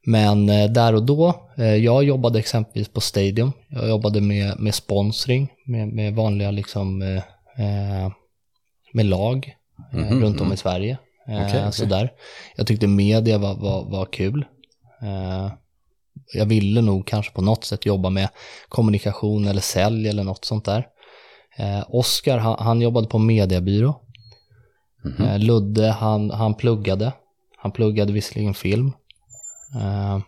[0.06, 3.52] men eh, där och då, eh, jag jobbade exempelvis på Stadium.
[3.70, 8.12] Jag jobbade med, med sponsring, med, med vanliga liksom, eh,
[8.94, 9.56] med lag
[9.94, 10.54] mm -hmm, runt om mm.
[10.54, 10.98] i Sverige.
[11.28, 11.72] Okay, okay.
[11.72, 12.12] Sådär.
[12.56, 14.46] Jag tyckte media var, var, var kul
[16.34, 18.30] jag ville nog kanske på något sätt jobba med
[18.70, 20.88] kommunikation eller sälj eller något sånt där.
[21.58, 23.96] Eh, Oskar, han, han, jobbade på mediebyrå.
[25.06, 25.34] Mm -hmm.
[25.34, 27.12] eh, Ludde, han, han pluggade.
[27.58, 28.92] Han pluggade visserligen film.
[29.76, 30.20] Eh,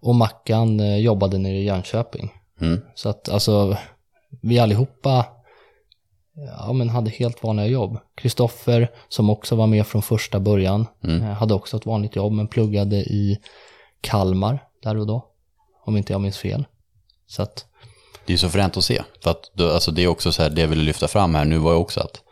[0.00, 2.32] och Mackan eh, jobbade nere i Jönköping.
[2.60, 2.80] Mm.
[2.94, 3.76] Så att alltså,
[4.42, 5.26] vi allihopa
[6.58, 7.98] ja, men hade helt vanliga jobb.
[8.14, 11.22] Kristoffer, som också var med från första början, mm.
[11.22, 13.38] Eh, hade också ett vanligt jobb men pluggade i
[14.00, 15.26] Kalmar där och då.
[15.86, 16.66] Om inte jag minns fel.
[17.26, 17.64] Så att,
[18.26, 19.02] Det är så fränt att se.
[19.22, 21.58] För att alltså det är också så här, det jag ville lyfta fram här nu
[21.58, 22.22] var ju också att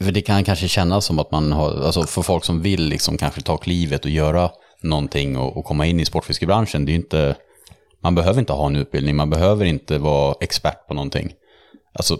[0.00, 3.16] för det kan kanske kännas som att man har, alltså för folk som vill liksom
[3.16, 4.50] kanske ta klivet och göra
[4.82, 7.36] någonting och, och komma in i sportfiskebranschen, det är inte,
[8.02, 11.32] man behöver inte ha en utbildning, man behöver inte vara expert på någonting.
[11.94, 12.18] Alltså,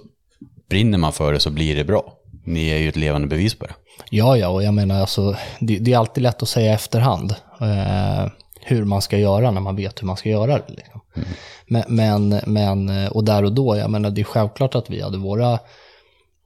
[0.69, 2.13] brinner man för det så blir det bra.
[2.47, 3.75] Ni är ju ett levande bevis på det.
[4.11, 8.31] Ja, ja, och jag menar alltså, det, det är alltid lätt att säga efterhand eh,
[8.65, 10.73] hur man ska göra när man vet hur man ska göra det.
[10.73, 11.01] Liksom.
[11.17, 11.29] Mm.
[11.67, 15.19] Men, men, men, och där och då, jag menar det är självklart att vi hade
[15.19, 15.59] våra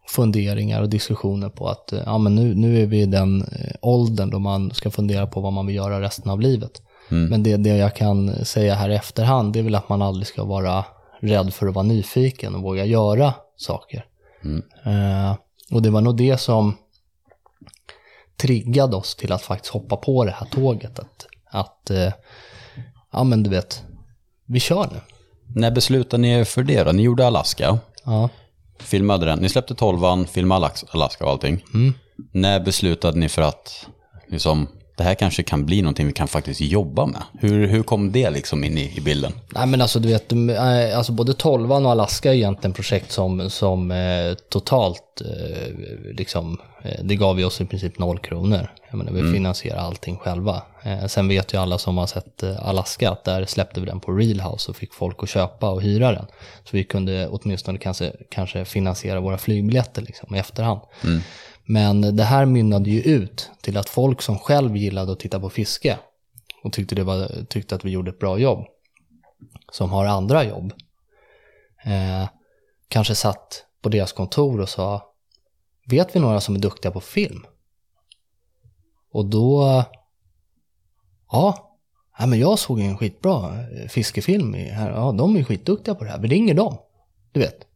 [0.08, 4.30] funderingar och diskussioner på att ja, men nu, nu är vi i den eh, åldern
[4.30, 6.82] då man ska fundera på vad man vill göra resten av livet.
[7.10, 7.30] Mm.
[7.30, 10.26] Men det, det jag kan säga här i efterhand, det är väl att man aldrig
[10.26, 10.84] ska vara
[11.20, 14.04] rädd för att vara nyfiken och våga göra saker.
[14.44, 14.62] Mm.
[14.84, 15.36] Eh,
[15.72, 16.76] och det var nog det som
[18.36, 20.98] triggade oss till att faktiskt hoppa på det här tåget.
[20.98, 22.12] Att, att eh,
[23.12, 23.82] ja men du vet,
[24.46, 25.00] vi kör nu.
[25.54, 26.92] När beslutade ni er för det då?
[26.92, 27.78] Ni gjorde Alaska.
[28.04, 28.28] Ja.
[28.78, 29.38] Filmade den.
[29.38, 31.64] Ni släppte tolvan, filmade Alaska och allting.
[31.74, 31.94] Mm.
[32.32, 33.86] När beslutade ni för att
[34.28, 37.22] liksom, det här kanske kan bli någonting vi kan faktiskt jobba med?
[37.40, 39.32] Hur, hur kom det liksom in i, i bilden?
[39.48, 43.50] Nej men alltså du vet, eh, alltså både Tolvan och Alaska är egentligen projekt som,
[43.50, 46.58] som eh, totalt, eh, liksom,
[47.02, 48.68] det gav ju oss i princip noll kronor.
[48.90, 49.32] Jag menar, vi mm.
[49.32, 50.62] finansierar allting själva.
[50.82, 54.12] Eh, sen vet ju alla som har sett Alaska att där släppte vi den på
[54.12, 56.26] Realhouse och fick folk att köpa och hyra den.
[56.64, 60.80] Så vi kunde åtminstone kanske, kanske finansiera våra flygbiljetter liksom, i efterhand.
[61.04, 61.20] Mm.
[61.70, 65.50] Men det här mynnade ju ut till att folk som själv gillade att titta på
[65.50, 65.98] fiske
[66.64, 68.66] och tyckte, det var, tyckte att vi gjorde ett bra jobb,
[69.72, 70.72] som har andra jobb,
[71.84, 72.28] eh,
[72.88, 75.14] kanske satt på deras kontor och sa
[75.86, 77.46] Vet vi några som är duktiga på film?
[79.12, 79.84] Och då,
[81.32, 81.76] ja,
[82.18, 86.10] ja men jag såg en skitbra eh, fiskefilm här, ja de är skitduktiga på det
[86.10, 86.78] här, vi ringer dem.
[87.32, 87.67] Du vet.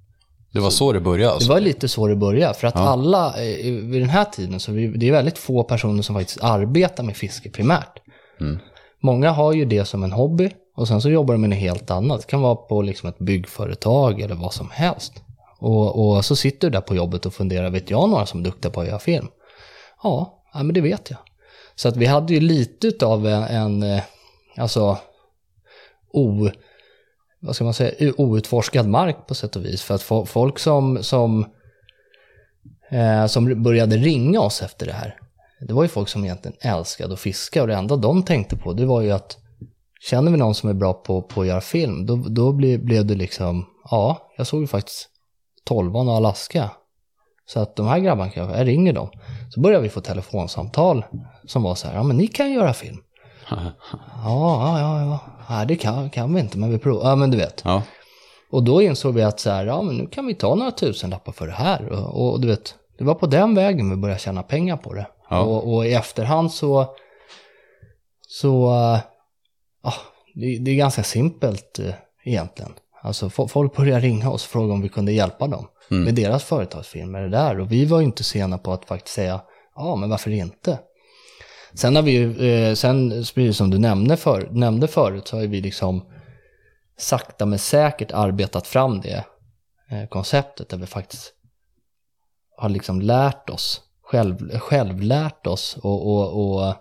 [0.52, 1.32] Det var så det började?
[1.32, 1.48] Alltså.
[1.48, 2.54] Det var lite så det började.
[2.54, 2.80] För att ja.
[2.80, 7.04] alla, eh, vid den här tiden, så det är väldigt få personer som faktiskt arbetar
[7.04, 7.98] med fiske primärt.
[8.40, 8.58] Mm.
[9.02, 11.90] Många har ju det som en hobby och sen så jobbar de med något helt
[11.90, 12.20] annat.
[12.20, 15.12] Det kan vara på liksom ett byggföretag eller vad som helst.
[15.58, 18.44] Och, och så sitter du där på jobbet och funderar, vet jag några som är
[18.44, 19.28] duktiga på att göra film?
[20.02, 21.18] Ja, ja men det vet jag.
[21.74, 24.02] Så att vi hade ju lite av en, en eh,
[24.56, 24.98] alltså,
[26.12, 26.50] o
[27.42, 29.82] vad ska man säga, outforskad mark på sätt och vis.
[29.82, 31.46] För att folk som, som,
[32.90, 35.16] eh, som började ringa oss efter det här,
[35.60, 38.72] det var ju folk som egentligen älskade att fiska och det enda de tänkte på
[38.72, 39.36] det var ju att
[40.00, 43.06] känner vi någon som är bra på, på att göra film, då, då blev, blev
[43.06, 45.08] det liksom, ja, jag såg ju faktiskt
[45.64, 46.70] Tolvan och Alaska.
[47.46, 49.08] Så att de här grabbarna kanske, jag ringer dem.
[49.50, 51.04] Så började vi få telefonsamtal
[51.46, 52.96] som var så här, ja men ni kan göra film.
[53.50, 53.74] ja,
[54.24, 55.20] ja, ja, ja.
[55.50, 57.10] Nej, det kan, kan vi inte, men vi provar.
[57.10, 57.62] Ja, men du vet.
[57.64, 57.82] Ja.
[58.50, 61.32] Och då insåg vi att så här, ja men nu kan vi ta några tusenlappar
[61.32, 61.88] för det här.
[61.88, 65.06] Och, och du vet, det var på den vägen vi började tjäna pengar på det.
[65.30, 65.40] Ja.
[65.40, 66.94] Och, och, i efterhand så,
[68.28, 68.72] så,
[69.82, 69.94] ja,
[70.34, 72.72] det, det är ganska simpelt eh, egentligen.
[73.02, 76.04] Alltså folk började ringa oss och fråga om vi kunde hjälpa dem mm.
[76.04, 77.60] med deras företagsfilmer där.
[77.60, 79.40] Och vi var ju inte sena på att faktiskt säga,
[79.76, 80.78] ja men varför inte?
[81.74, 85.60] Sen har vi ju, eh, sen som du nämnde, för, nämnde förut, så har vi
[85.60, 86.06] liksom
[86.96, 89.24] sakta men säkert arbetat fram det
[89.90, 91.32] eh, konceptet där vi faktiskt
[92.56, 96.74] har liksom lärt oss, själv, självlärt oss och, och, och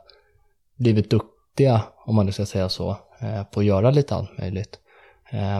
[0.76, 4.78] blivit duktiga, om man nu ska säga så, eh, på att göra lite allt möjligt.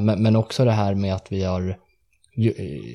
[0.02, 1.78] Men, men också det här med att vi har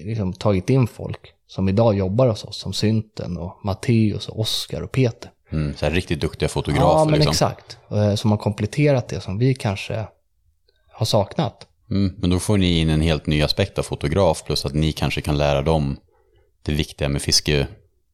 [0.04, 4.82] liksom, tagit in folk som idag jobbar hos oss, som Synten och Matteus och Oskar
[4.82, 5.30] och Peter.
[5.52, 6.98] Mm, så här riktigt duktiga fotografer.
[6.98, 7.30] Ja, men liksom.
[7.30, 7.78] exakt.
[7.90, 10.06] Eh, som har kompletterat det som vi kanske
[10.92, 11.66] har saknat.
[11.90, 14.92] Mm, men då får ni in en helt ny aspekt av fotograf, plus att ni
[14.92, 15.96] kanske kan lära dem
[16.62, 17.66] det viktiga med fiske,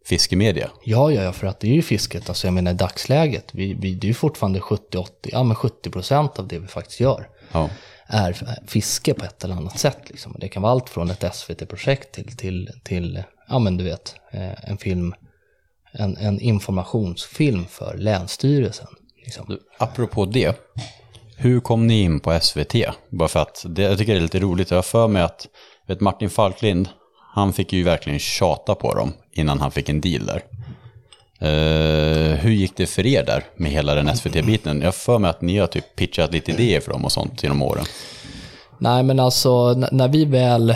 [0.05, 0.71] fiskemedia.
[0.85, 2.29] Ja, ja, ja, för att det är ju fisket.
[2.29, 5.91] Alltså jag menar i dagsläget, vi, vi, det är ju fortfarande 70-80, ja men 70
[5.91, 7.29] procent av det vi faktiskt gör.
[7.53, 7.71] Ja.
[8.07, 10.01] är fiske på ett eller annat sätt.
[10.07, 10.37] Liksom.
[10.39, 14.71] Det kan vara allt från ett SVT-projekt till, till, till, ja men du vet, eh,
[14.71, 15.15] en film
[15.93, 18.89] en, en informationsfilm för Länsstyrelsen.
[19.25, 19.47] Liksom.
[19.49, 20.61] Du, apropå det,
[21.37, 22.75] hur kom ni in på SVT?
[23.11, 24.71] Bara för att det, jag tycker det är lite roligt.
[24.71, 25.49] Jag har för mig att
[25.87, 26.89] vet Martin Falklind,
[27.35, 30.43] han fick ju verkligen tjata på dem innan han fick en deal där.
[31.43, 34.83] Uh, hur gick det för er där med hela den SVT-biten?
[34.83, 37.63] Jag för mig att ni har typ pitchat lite idéer för dem och sånt genom
[37.63, 37.85] åren.
[38.79, 40.75] Nej, men alltså när vi väl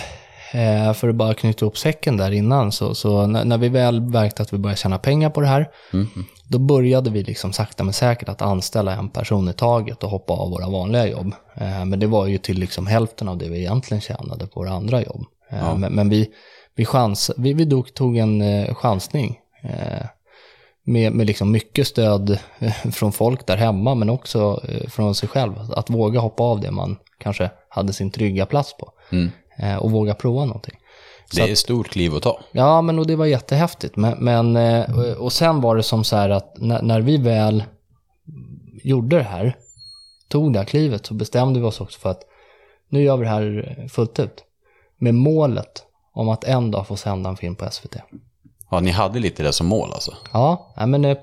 [0.56, 4.00] eh, för att bara knyta ihop säcken där innan, så, så när, när vi väl
[4.00, 6.06] märkte att vi började tjäna pengar på det här, Mm.
[6.48, 10.32] då började vi liksom sakta men säkert att anställa en person i taget och hoppa
[10.32, 11.34] av våra vanliga jobb.
[11.54, 14.70] Eh, men det var ju till liksom hälften av det vi egentligen tjänade på våra
[14.70, 15.24] andra jobb.
[15.50, 15.74] Eh, Ja.
[15.76, 16.28] Men, men vi,
[16.76, 19.38] vi, chans, vi, vi tog en eh, chansning.
[19.62, 20.06] Eh,
[20.88, 25.52] med, med liksom mycket stöd eh, från folk där hemma, men också från sig själv.
[25.76, 28.92] Att våga hoppa av det man kanske hade sin trygga plats på.
[29.12, 29.30] Mm.
[29.58, 30.74] Eh, och våga prova någonting.
[31.34, 32.40] Det är ett stort kliv att ta.
[32.52, 33.96] Ja, men och det var jättehäftigt.
[33.96, 37.64] Men, men, eh, och- sen var det som så här att när, när vi väl
[38.82, 39.56] gjorde det här,
[40.28, 42.20] tog det här klivet, så bestämde vi oss också för att
[42.88, 44.44] nu gör vi det här fullt ut.
[44.98, 47.96] Med målet om att en dag få sända en film på SVT.
[48.70, 50.14] Ja, ni hade lite det som mål alltså?
[50.32, 51.16] Ja, men eh,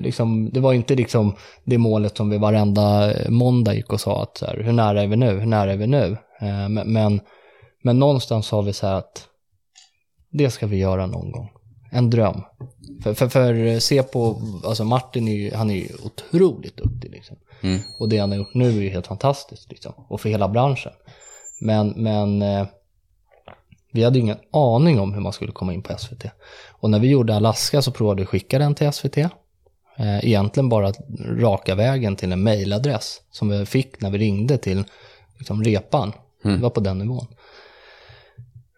[0.00, 4.38] liksom, det var inte liksom det målet som vi varenda måndag gick och sa att
[4.38, 6.16] så här, hur nära är vi nu, hur nära är vi nu?
[6.68, 7.20] Men,
[7.82, 9.28] men, någonstans sa vi så här att
[10.30, 11.50] det ska vi göra någon gång.
[11.92, 12.42] En dröm.
[13.02, 17.10] För, för, för eh, se på, alltså Martin är ju, han är ju otroligt duktig
[17.10, 17.36] liksom.
[17.60, 17.80] Mm.
[17.98, 19.92] Och det han har gjort nu är ju helt fantastiskt liksom.
[20.08, 20.92] Och för hela branschen.
[21.60, 22.66] Men, men eh,
[23.92, 26.24] vi hade ingen aning om hur man skulle komma in på SVT.
[26.70, 29.16] Och när vi gjorde Alaska så provade vi att skicka den till SVT.
[29.16, 34.84] Eh, egentligen bara raka vägen till en mailadress som vi fick när vi ringde till
[35.38, 36.12] liksom, repan.
[36.42, 37.26] Det var på den nivån.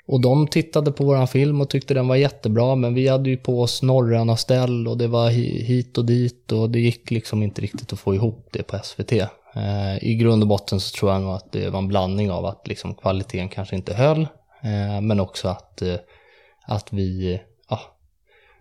[0.07, 3.37] Och de tittade på våran film och tyckte den var jättebra, men vi hade ju
[3.37, 7.43] på oss norrarna ställ och det var hi- hit och dit och det gick liksom
[7.43, 9.13] inte riktigt att få ihop det på SVT.
[9.57, 12.47] Eh, I grund och botten så tror jag nog att det var en blandning av
[12.47, 14.21] att liksom kvaliteten kanske inte höll,
[14.63, 15.97] eh, men också att, eh,
[16.67, 17.81] att vi, ja,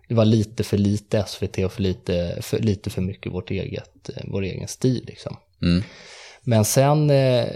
[0.08, 4.08] det var lite för lite SVT och för lite för, lite för mycket vårt eget,
[4.16, 5.36] eh, vår egen stil liksom.
[5.62, 5.82] Mm.
[6.42, 7.46] Men sen, eh,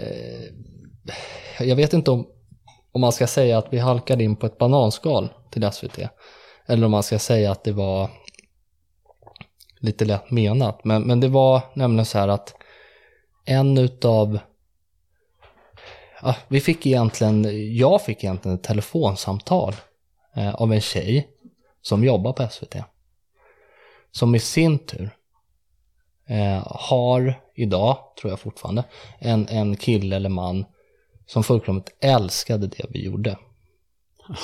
[1.59, 2.27] jag vet inte om,
[2.97, 5.99] om man ska säga att vi halkade in på ett bananskal till SVT.
[6.65, 8.09] Eller om man ska säga att det var
[9.79, 10.83] lite lätt menat.
[10.83, 12.55] Men, men det var nämligen så här att
[13.45, 14.39] en utav,
[16.21, 19.75] ja, vi fick egentligen, jag fick egentligen ett telefonsamtal
[20.35, 21.27] eh, av en tjej
[21.81, 22.75] som jobbar på SVT.
[24.11, 25.09] Som i sin tur
[26.27, 28.83] eh, har idag, tror jag fortfarande,
[29.19, 30.65] en, en kille eller man
[31.27, 33.37] som fullkomligt älskade det vi gjorde.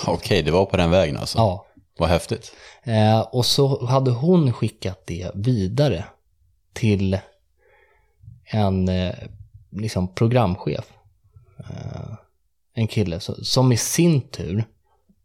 [0.08, 1.38] Okej, det var på den vägen alltså?
[1.38, 1.66] Ja.
[1.98, 2.56] Vad häftigt.
[2.84, 6.06] Eh, och så hade hon skickat det vidare
[6.74, 7.18] till
[8.46, 9.16] en eh,
[9.70, 10.94] liksom programchef.
[11.60, 12.16] Eh,
[12.74, 14.66] en kille så, som i sin tur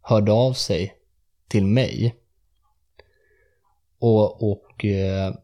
[0.00, 0.94] hörde av sig
[1.48, 2.14] till mig
[3.98, 5.34] och, och eh,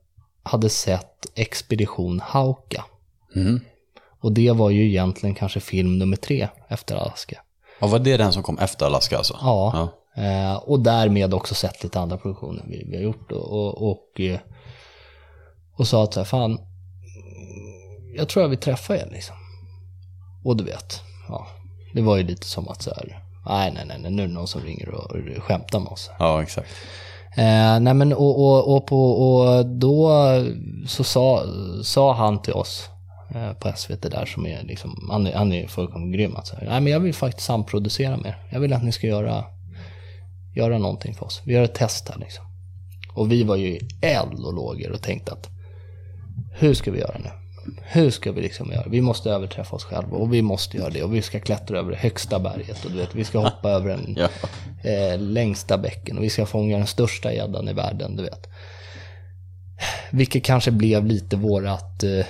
[0.43, 2.85] hade sett Expedition Hauka.
[3.37, 3.61] Mm.
[4.25, 7.41] Och det var ju egentligen kanske film nummer tre efter Alaska.
[7.81, 9.39] Ja, var det den som kom efter Alaska alltså?
[9.41, 9.91] Ja.
[10.15, 10.23] Ja.
[10.23, 13.33] Eh, och därmed också sett lite andra produktioner vi, vi har gjort.
[13.33, 14.39] Och, och, och, eh,
[15.77, 16.59] och sa att så här, fan,
[18.17, 19.37] jag tror jag vill träffa er liksom.
[20.45, 21.47] Och du vet, ja,
[21.95, 24.35] det var ju lite som att så här, nej, nej, nej, nej nu är det
[24.35, 26.11] någon som ringer och, skämtar med oss.
[26.19, 26.71] Ja, exakt.
[27.37, 30.13] Eh, nej men och, och, och, på, och då
[30.87, 31.43] så sa,
[31.83, 32.91] sa han till oss
[33.61, 36.37] på SVT där som är liksom, han är, han är fullkomligt grym.
[36.37, 38.37] Att, så här, nej men jag vill faktiskt samproducera med er.
[38.51, 39.45] Jag vill att ni ska göra,
[40.57, 41.43] göra någonting för oss.
[41.45, 42.45] Vi gör ett test här liksom.
[43.15, 45.49] Och vi var ju i eld och lågor och tänkte att
[46.59, 47.31] hur ska vi göra nu?
[47.83, 48.85] Hur ska vi liksom göra?
[48.89, 51.91] Vi måste överträffa oss själva och vi måste göra det och vi ska klättra över
[51.91, 54.29] det högsta berget och du vet, vi ska hoppa över en Ja.
[54.91, 58.49] eh, längsta bäcken och vi ska fånga den största gäddan i världen, du vet.
[60.11, 62.27] Vilket kanske blev lite vårat, eh,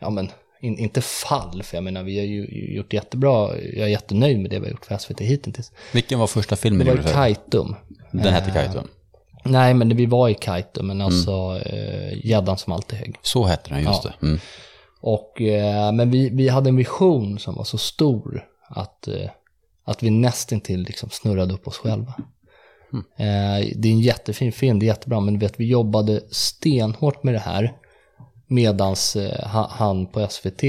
[0.00, 0.30] ja men,
[0.60, 4.50] in, inte fall, för jag menar vi har ju gjort jättebra, jag är jättenöjd med
[4.50, 5.72] det vi har gjort för SVT hittills.
[5.92, 7.14] Vilken var första filmen Det var gjorde ju för?
[7.14, 7.74] Kaitum.
[8.12, 8.88] Den hette Kaitum.
[9.44, 13.16] Nej, men det, vi var i Kaitum, men alltså eh, gäddan som alltid högg.
[13.22, 14.12] Så hette den, just Ja.
[14.20, 14.26] det.
[14.26, 14.40] Mm.
[15.00, 19.30] Och, eh, men vi, vi hade en vision som var så stor att, eh,
[19.84, 22.14] att vi nästintill liksom snurrade upp oss själva.
[23.18, 27.22] Eh, det är en jättefin film, det är jättebra, men du vet, vi jobbade stenhårt
[27.22, 27.72] med det här.
[28.48, 30.62] Medans eh, han, på SVT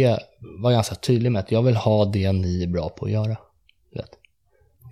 [0.62, 3.38] var ganska tydlig med att jag vill ha det ni är bra på att göra.
[3.96, 4.20] Vet.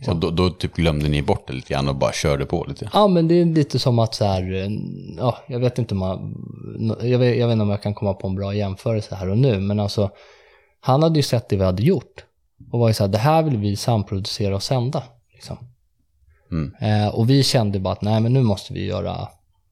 [0.08, 2.90] Och då, då typ glömde ni bort det lite grann och bara körde på lite.
[2.94, 4.70] Ja, men det är lite som att så här, eh,
[5.18, 6.36] ja, jag vet inte om man,
[7.02, 9.38] jag vet, jag vet inte om jag kan komma på en bra jämförelse här och
[9.38, 10.10] nu, men alltså,
[10.80, 12.26] han hade ju sett det vi hade gjort
[12.72, 15.04] och var ju så här, det här vill vi samproducera och sända.
[15.34, 15.58] Liksom.
[16.52, 16.74] Mm.
[16.82, 19.28] Eh, och vi kände bara att nej, men nu måste vi göra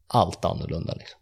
[0.07, 0.93] allt annorlunda.
[0.93, 1.19] Liksom.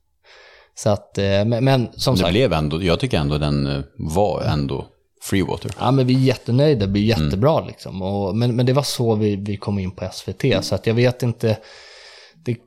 [0.76, 3.82] Så att, eh, men, men som Det sagt, blev ändå, jag tycker ändå den eh,
[3.96, 4.88] var ändå
[5.22, 5.72] Freewater.
[5.80, 8.02] Ja, men vi är jättenöjda, det blir jättebra liksom.
[8.02, 10.94] Och, men, men det var så vi, vi kom in på SVT, så att jag
[10.94, 11.58] vet inte.
[12.46, 12.58] Det,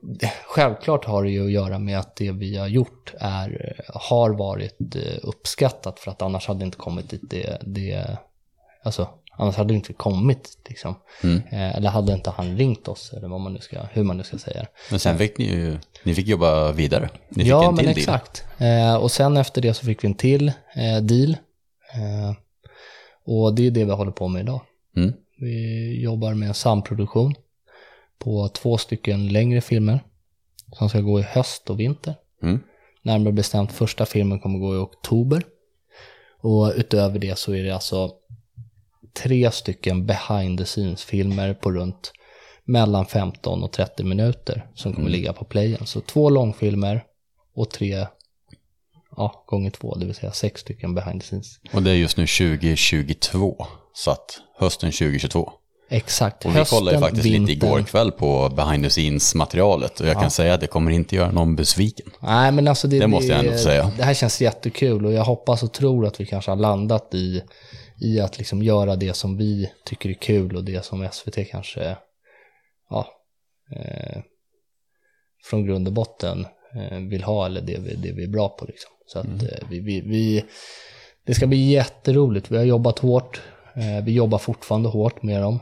[0.45, 4.95] självklart har det ju att göra med att det vi har gjort är, har varit
[4.95, 7.21] eh, uppskattat, för att annars hade det inte kommit dit.
[7.29, 8.17] Det, det,
[8.83, 10.95] alltså, annars hade det inte kommit, liksom.
[11.23, 14.23] Eh, eller hade inte han ringt oss, eller vad man nu ska, hur man nu
[14.23, 14.67] ska säga.
[14.91, 17.09] Men sen fick ni ju, ni fick jobba vidare.
[17.29, 17.97] Ni fick ja, en men till deal.
[17.97, 18.43] exakt.
[18.57, 21.37] Eh, och sen efter det så fick vi en till eh, deal.
[23.25, 24.61] Och det är det vi håller på med idag.
[24.97, 25.13] Mm.
[25.39, 27.35] Vi jobbar med en samproduktion
[28.19, 29.99] på två stycken längre filmer
[30.77, 32.15] som ska gå i höst och vinter.
[32.43, 32.59] Mm.
[33.01, 35.43] Närmare bestämt första filmen kommer gå i oktober.
[36.41, 38.11] Och utöver det så är det alltså
[39.13, 42.11] tre stycken behind the scenes-filmer på runt
[42.65, 45.85] mellan 15 och 30 minuter som kommer ligga på playen.
[45.85, 47.03] Så två långfilmer
[47.55, 48.07] och tre,
[49.17, 51.59] ja, gånger två, det vill säga sex stycken behind the scenes.
[51.73, 53.67] Och det är just nu 2022.
[53.93, 55.51] Så att hösten 2022.
[55.89, 56.45] Exakt.
[56.45, 57.69] Och vi kollade ju Hösten, faktiskt lite vintern.
[57.69, 59.99] igår kväll på behind the scenes materialet.
[59.99, 62.05] Och jag kan säga att det kommer inte göra någon besviken.
[62.19, 63.91] Nej, men alltså det, Det måste jag ändå säga.
[63.97, 67.41] Det här känns jättekul och jag hoppas och tror att vi kanske har landat i,
[68.01, 71.97] i att liksom göra det som vi tycker är kul och det som SVT kanske,
[72.89, 73.07] ja,
[73.75, 74.21] eh,
[75.43, 76.45] från grund och botten
[76.75, 78.91] eh, vill ha eller det vi, det vi är bra på liksom.
[79.07, 79.39] Så att Mm.
[79.39, 80.45] eh, vi, vi, vi,
[81.25, 82.51] det ska bli jätteroligt.
[82.51, 83.41] Vi har jobbat hårt.
[83.75, 85.59] Eh, vi jobbar fortfarande hårt med de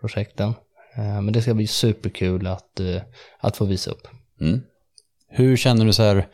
[0.00, 0.54] projekten.
[0.96, 3.02] Eh, men det ska bli superkul att, eh,
[3.38, 4.08] att få visa upp.
[4.40, 4.60] Mm.
[5.28, 6.28] Hur känner du så här,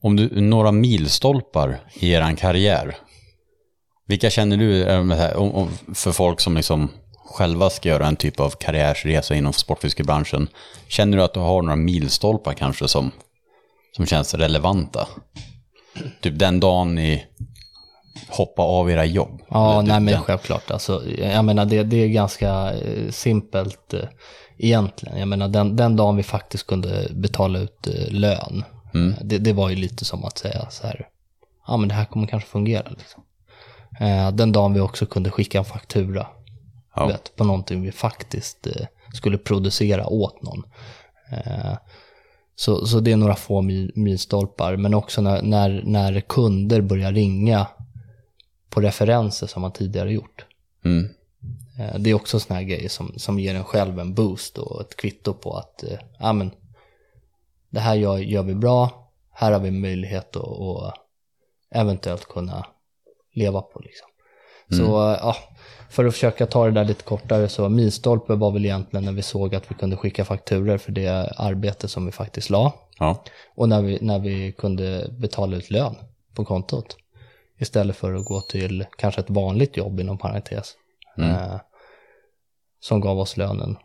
[0.00, 2.96] om du, några milstolpar i er karriär?
[4.10, 4.96] Vilka känner du,
[5.36, 6.88] om, för folk som liksom
[7.24, 10.48] själva ska göra en typ av karriärsresa inom sportfiskebranschen,
[10.88, 13.10] känner du att du har några milstolpar kanske som,
[13.96, 15.08] som känns relevanta?
[16.20, 17.24] Typ den dagen ni
[18.28, 19.40] hoppar av era jobb?
[19.48, 20.70] Ja, typ nej men självklart.
[20.70, 24.00] Alltså, jag menar det, det är ganska eh, simpelt eh,
[24.58, 25.18] egentligen.
[25.18, 29.10] Jag menar den, den dagen vi faktiskt kunde betala ut eh, lön, Mm.
[29.10, 31.06] eh, det, det var ju lite som att säga så här,
[31.66, 32.88] ja men det här kommer kanske fungera.
[32.90, 33.22] Liksom.
[34.00, 36.26] Eh, den dagen vi också kunde skicka en faktura
[36.94, 37.06] Ja.
[37.06, 40.62] vet, på någonting vi faktiskt eh, skulle producera åt någon.
[41.32, 41.76] Eh,
[42.54, 47.12] så, så det är några få mil, milstolpar, men också när, när, när kunder börjar
[47.12, 47.66] ringa
[48.70, 50.44] på referenser som man tidigare gjort.
[50.84, 51.08] Mm.
[51.98, 54.96] Det är också såna här grejer som, som ger en själv en boost och ett
[54.96, 55.84] kvitto på att
[56.18, 56.50] ja, men,
[57.70, 60.94] det här gör, gör vi bra, här har vi möjlighet att, att
[61.70, 62.66] eventuellt kunna
[63.40, 63.80] leva på.
[63.80, 64.06] Liksom.
[64.76, 65.36] Så eh, ja,
[65.90, 69.22] för att försöka ta det där lite kortare så milstolpe var väl egentligen när vi
[69.22, 72.72] såg att vi kunde skicka fakturer för det arbete som vi faktiskt la.
[72.98, 73.24] Ja.
[73.56, 75.94] Och när vi, när vi kunde betala ut lön
[76.34, 76.96] på kontot.
[77.58, 80.74] Istället för att gå till kanske ett vanligt jobb inom parentes.
[81.18, 81.56] Eh,
[82.80, 83.76] som gav oss lönen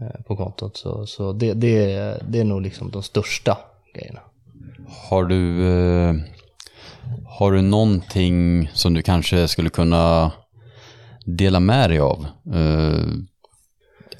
[0.00, 0.76] eh, på kontot.
[0.76, 3.58] Så, så det, det, är- det är nog liksom de största
[3.94, 4.20] grejerna.
[5.10, 6.14] Har du, eh,
[7.38, 10.32] har du någonting som du kanske skulle kunna
[11.24, 12.26] dela med dig av?
[12.54, 13.06] Eh,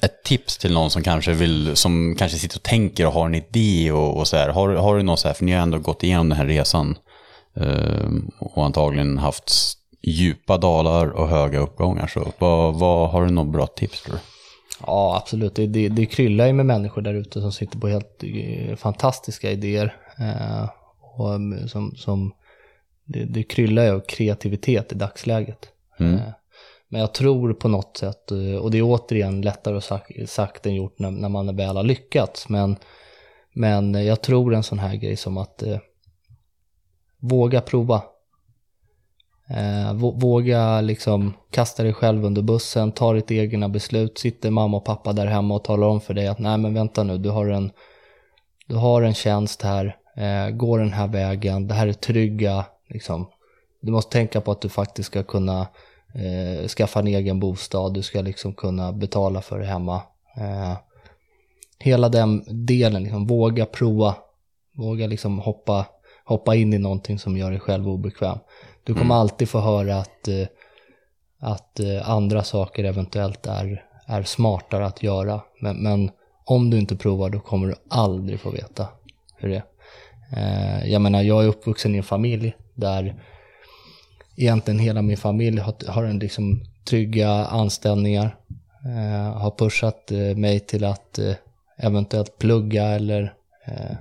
[0.01, 3.35] ett tips till någon som kanske vill, som kanske sitter och tänker och har en
[3.35, 4.49] idé och, och så här.
[4.49, 6.97] Har, har du något så här, för ni har ändå gått igenom den här resan
[7.55, 8.09] eh,
[8.39, 9.51] och antagligen haft
[10.01, 12.07] djupa dalar och höga uppgångar.
[12.07, 14.21] Så vad, vad, har du något bra tips tror du?
[14.87, 15.55] Ja, absolut.
[15.55, 19.51] Det, det, det kryllar ju med människor där ute som sitter på helt eh, fantastiska
[19.51, 19.95] idéer.
[20.19, 20.69] Eh,
[21.17, 22.33] och eh, som, som,
[23.05, 25.69] det, det kryllar ju av kreativitet i dagsläget.
[25.99, 26.15] Mm.
[26.15, 26.29] Eh,
[26.87, 30.75] men jag tror på något sätt, eh, och det är återigen lättare sagt, sagt än
[30.75, 32.75] gjort när, när man väl har lyckats, men,
[33.53, 35.77] men jag tror en sån här grej som att eh,
[37.19, 38.03] våga prova.
[39.49, 44.17] Eh, vå- våga liksom kasta dig själv under bussen, ta ditt egna beslut.
[44.17, 47.03] Sitter mamma och pappa där hemma och talar om för dig att nej men vänta
[47.03, 47.71] nu, du har en,
[48.67, 53.27] du har en tjänst här, eh, gå den här vägen, det här är trygga, liksom.
[53.81, 55.67] Du måste tänka på att du faktiskt ska kunna
[56.15, 60.01] eh, skaffa en egen bostad, du ska liksom kunna betala för det hemma.
[60.37, 60.77] Eh,
[61.79, 64.15] hela den delen, liksom, våga prova,
[64.75, 65.85] våga liksom hoppa,
[66.25, 68.37] hoppa in i någonting som gör dig själv obekväm.
[68.83, 70.47] Du kommer alltid få höra att, eh,
[71.39, 75.41] att eh, andra saker eventuellt är, är smartare att göra.
[75.61, 76.11] Men, men
[76.45, 78.87] om du inte provar då kommer du aldrig få veta
[79.37, 79.63] hur det är.
[80.37, 83.15] Eh, jag menar, jag är uppvuxen i en familj där
[84.35, 88.37] egentligen hela min familj har, har en liksom trygga anställningar.
[88.85, 91.33] Eh, har pushat eh, mig till att eh,
[91.77, 93.33] eventuellt plugga eller
[93.65, 93.97] eh,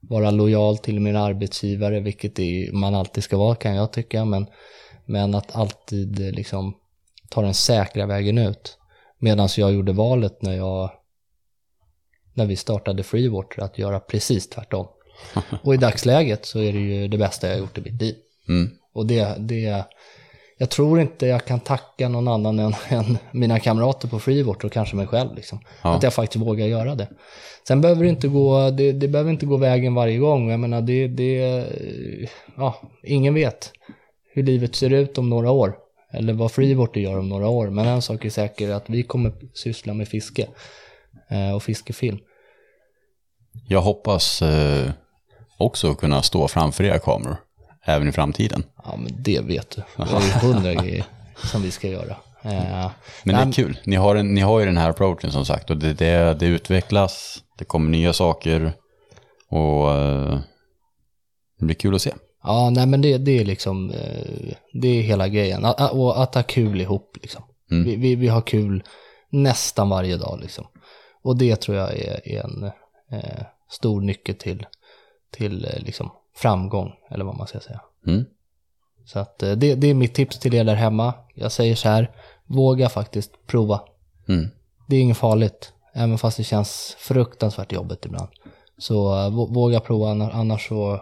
[0.00, 4.24] vara lojal till min arbetsgivare, vilket är, man alltid ska vara kan jag tycka.
[4.24, 4.46] Men,
[5.04, 6.74] Men att alltid eh, liksom
[7.30, 8.78] ta den säkra vägen ut.
[9.18, 10.90] Medan jag gjorde valet när jag
[12.34, 14.86] när vi startade Freewater att göra precis tvärtom.
[15.62, 18.14] Och i dagsläget så är det ju det bästa jag har gjort i mitt liv.
[18.48, 18.70] Mm.
[18.92, 19.84] Och det, det,
[20.58, 24.72] jag tror inte jag kan tacka någon annan än, än mina kamrater på Freewater och
[24.72, 25.34] kanske mig själv.
[25.34, 25.60] Liksom.
[25.82, 25.94] Ja.
[25.94, 27.08] Att jag faktiskt vågar göra det.
[27.68, 30.50] Sen behöver det inte gå, det, det behöver inte gå vägen varje gång.
[30.50, 31.66] Jag menar, det, det,
[32.56, 33.72] ja, ingen vet
[34.32, 35.76] hur livet ser ut om några år.
[36.12, 37.70] Eller vad Freewater gör om några år.
[37.70, 40.46] Men en sak är säker, att vi kommer syssla med fiske.
[41.30, 42.18] Eh, och fiskefilm.
[43.68, 44.90] Jag hoppas eh,
[45.58, 47.36] också kunna stå framför era kameror
[47.84, 48.64] även i framtiden.
[48.84, 49.82] Ja, men det vet du.
[50.04, 51.04] Det är ju hundra grejer
[51.36, 52.16] som vi ska göra.
[52.42, 52.90] Eh,
[53.22, 53.78] Men det är kul.
[53.84, 56.46] Ni har, en, ni har ju den här approachen som sagt och det, det, det
[56.46, 58.72] utvecklas, det kommer nya saker
[59.50, 60.38] och eh,
[61.58, 62.12] det blir kul att se.
[62.42, 65.64] Ja, nej men det, det är liksom, eh, det är hela grejen.
[65.92, 67.42] Och att ha kul ihop liksom.
[67.70, 67.84] Mm.
[67.84, 68.82] Vi, vi, vi har kul
[69.30, 70.66] nästan varje dag liksom.
[71.22, 72.64] Och det tror jag är, är en
[73.12, 74.66] eh, stor nyckel till,
[75.34, 77.80] till eh, liksom framgång, eller vad man ska säga.
[78.06, 78.24] Mm.
[79.06, 81.14] Så att eh, det, det är mitt tips till er där hemma.
[81.34, 82.10] Jag säger så här,
[82.46, 83.80] våga faktiskt prova.
[84.28, 84.48] Mm.
[84.88, 88.28] Det är inget farligt, även fast det känns fruktansvärt jobbigt ibland.
[88.78, 91.00] Så eh, vå- våga prova, anna- annars så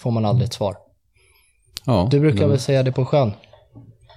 [0.00, 0.76] får man aldrig ett svar.
[1.84, 3.32] Ja, Du brukar men väl säga det på sjön?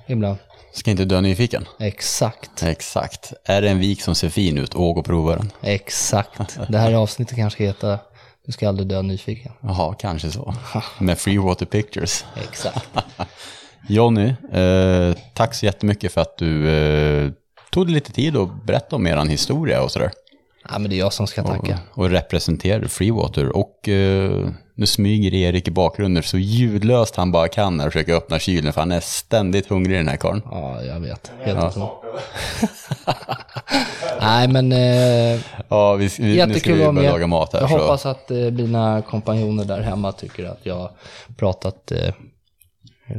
[0.07, 0.37] Ibland.
[0.73, 1.65] Ska inte dö nyfiken.
[1.79, 2.63] Exakt.
[2.63, 3.33] Exakt.
[3.43, 5.51] Är det en vik som ser fin ut, åk och prova den.
[5.61, 6.59] Exakt.
[6.69, 7.97] Det här avsnittet kanske heter
[8.47, 9.51] Du ska aldrig dö nyfiken.
[9.61, 10.53] Jaha, kanske så.
[10.99, 12.25] Med Free Water Pictures.
[12.35, 12.87] Exakt.
[13.87, 17.31] Jonny, eh, tack så jättemycket för att du eh,
[17.71, 20.11] tog lite tid att berätta om er historia och sådär.
[20.69, 21.79] Ja, men det är jag som ska tacka.
[21.93, 23.55] Och representerar Freewater.
[23.55, 28.13] Och eh, nu smyger Erik i bakgrunden så ljudlöst han bara kan när och försöker
[28.13, 30.41] öppna kylen för han är ständigt hungrig den här karln.
[30.51, 31.31] Ja, jag vet.
[31.39, 31.93] Helt otroligt.
[34.21, 37.59] Nej, men eh, Ja, vi, vi, nu ska jättekul vi börja laga mat här.
[37.59, 37.77] Jag så.
[37.77, 40.91] hoppas att eh, mina kompanjoner där hemma tycker att jag har
[41.37, 42.13] pratat eh,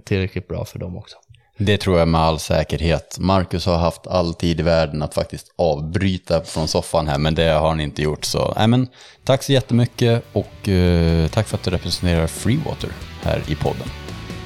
[0.04, 1.16] tillräckligt bra för dem också.
[1.60, 3.16] Det tror jag med all säkerhet.
[3.20, 7.48] Marcus har haft all tid i världen att faktiskt avbryta från soffan här, men det
[7.48, 8.24] har han inte gjort.
[8.24, 8.88] Så nej, men,
[9.24, 12.90] tack så jättemycket och eh, tack för att du representerar Freewater
[13.22, 13.88] här i podden.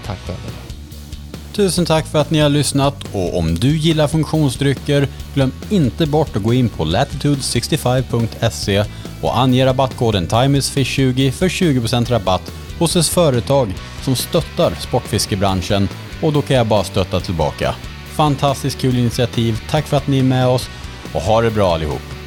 [0.07, 0.37] Tack själv.
[1.53, 6.37] Tusen tack för att ni har lyssnat och om du gillar funktionsdrycker, glöm inte bort
[6.37, 8.85] att gå in på latitude65.se
[9.23, 15.89] och ange rabattkoden TIMEISFISH20 för 20% rabatt hos ett företag som stöttar sportfiskebranschen
[16.23, 17.75] och då kan jag bara stötta tillbaka.
[18.17, 20.71] Fantastiskt kul initiativ, tack för att ni är med oss
[21.13, 22.22] och ha det bra allihop!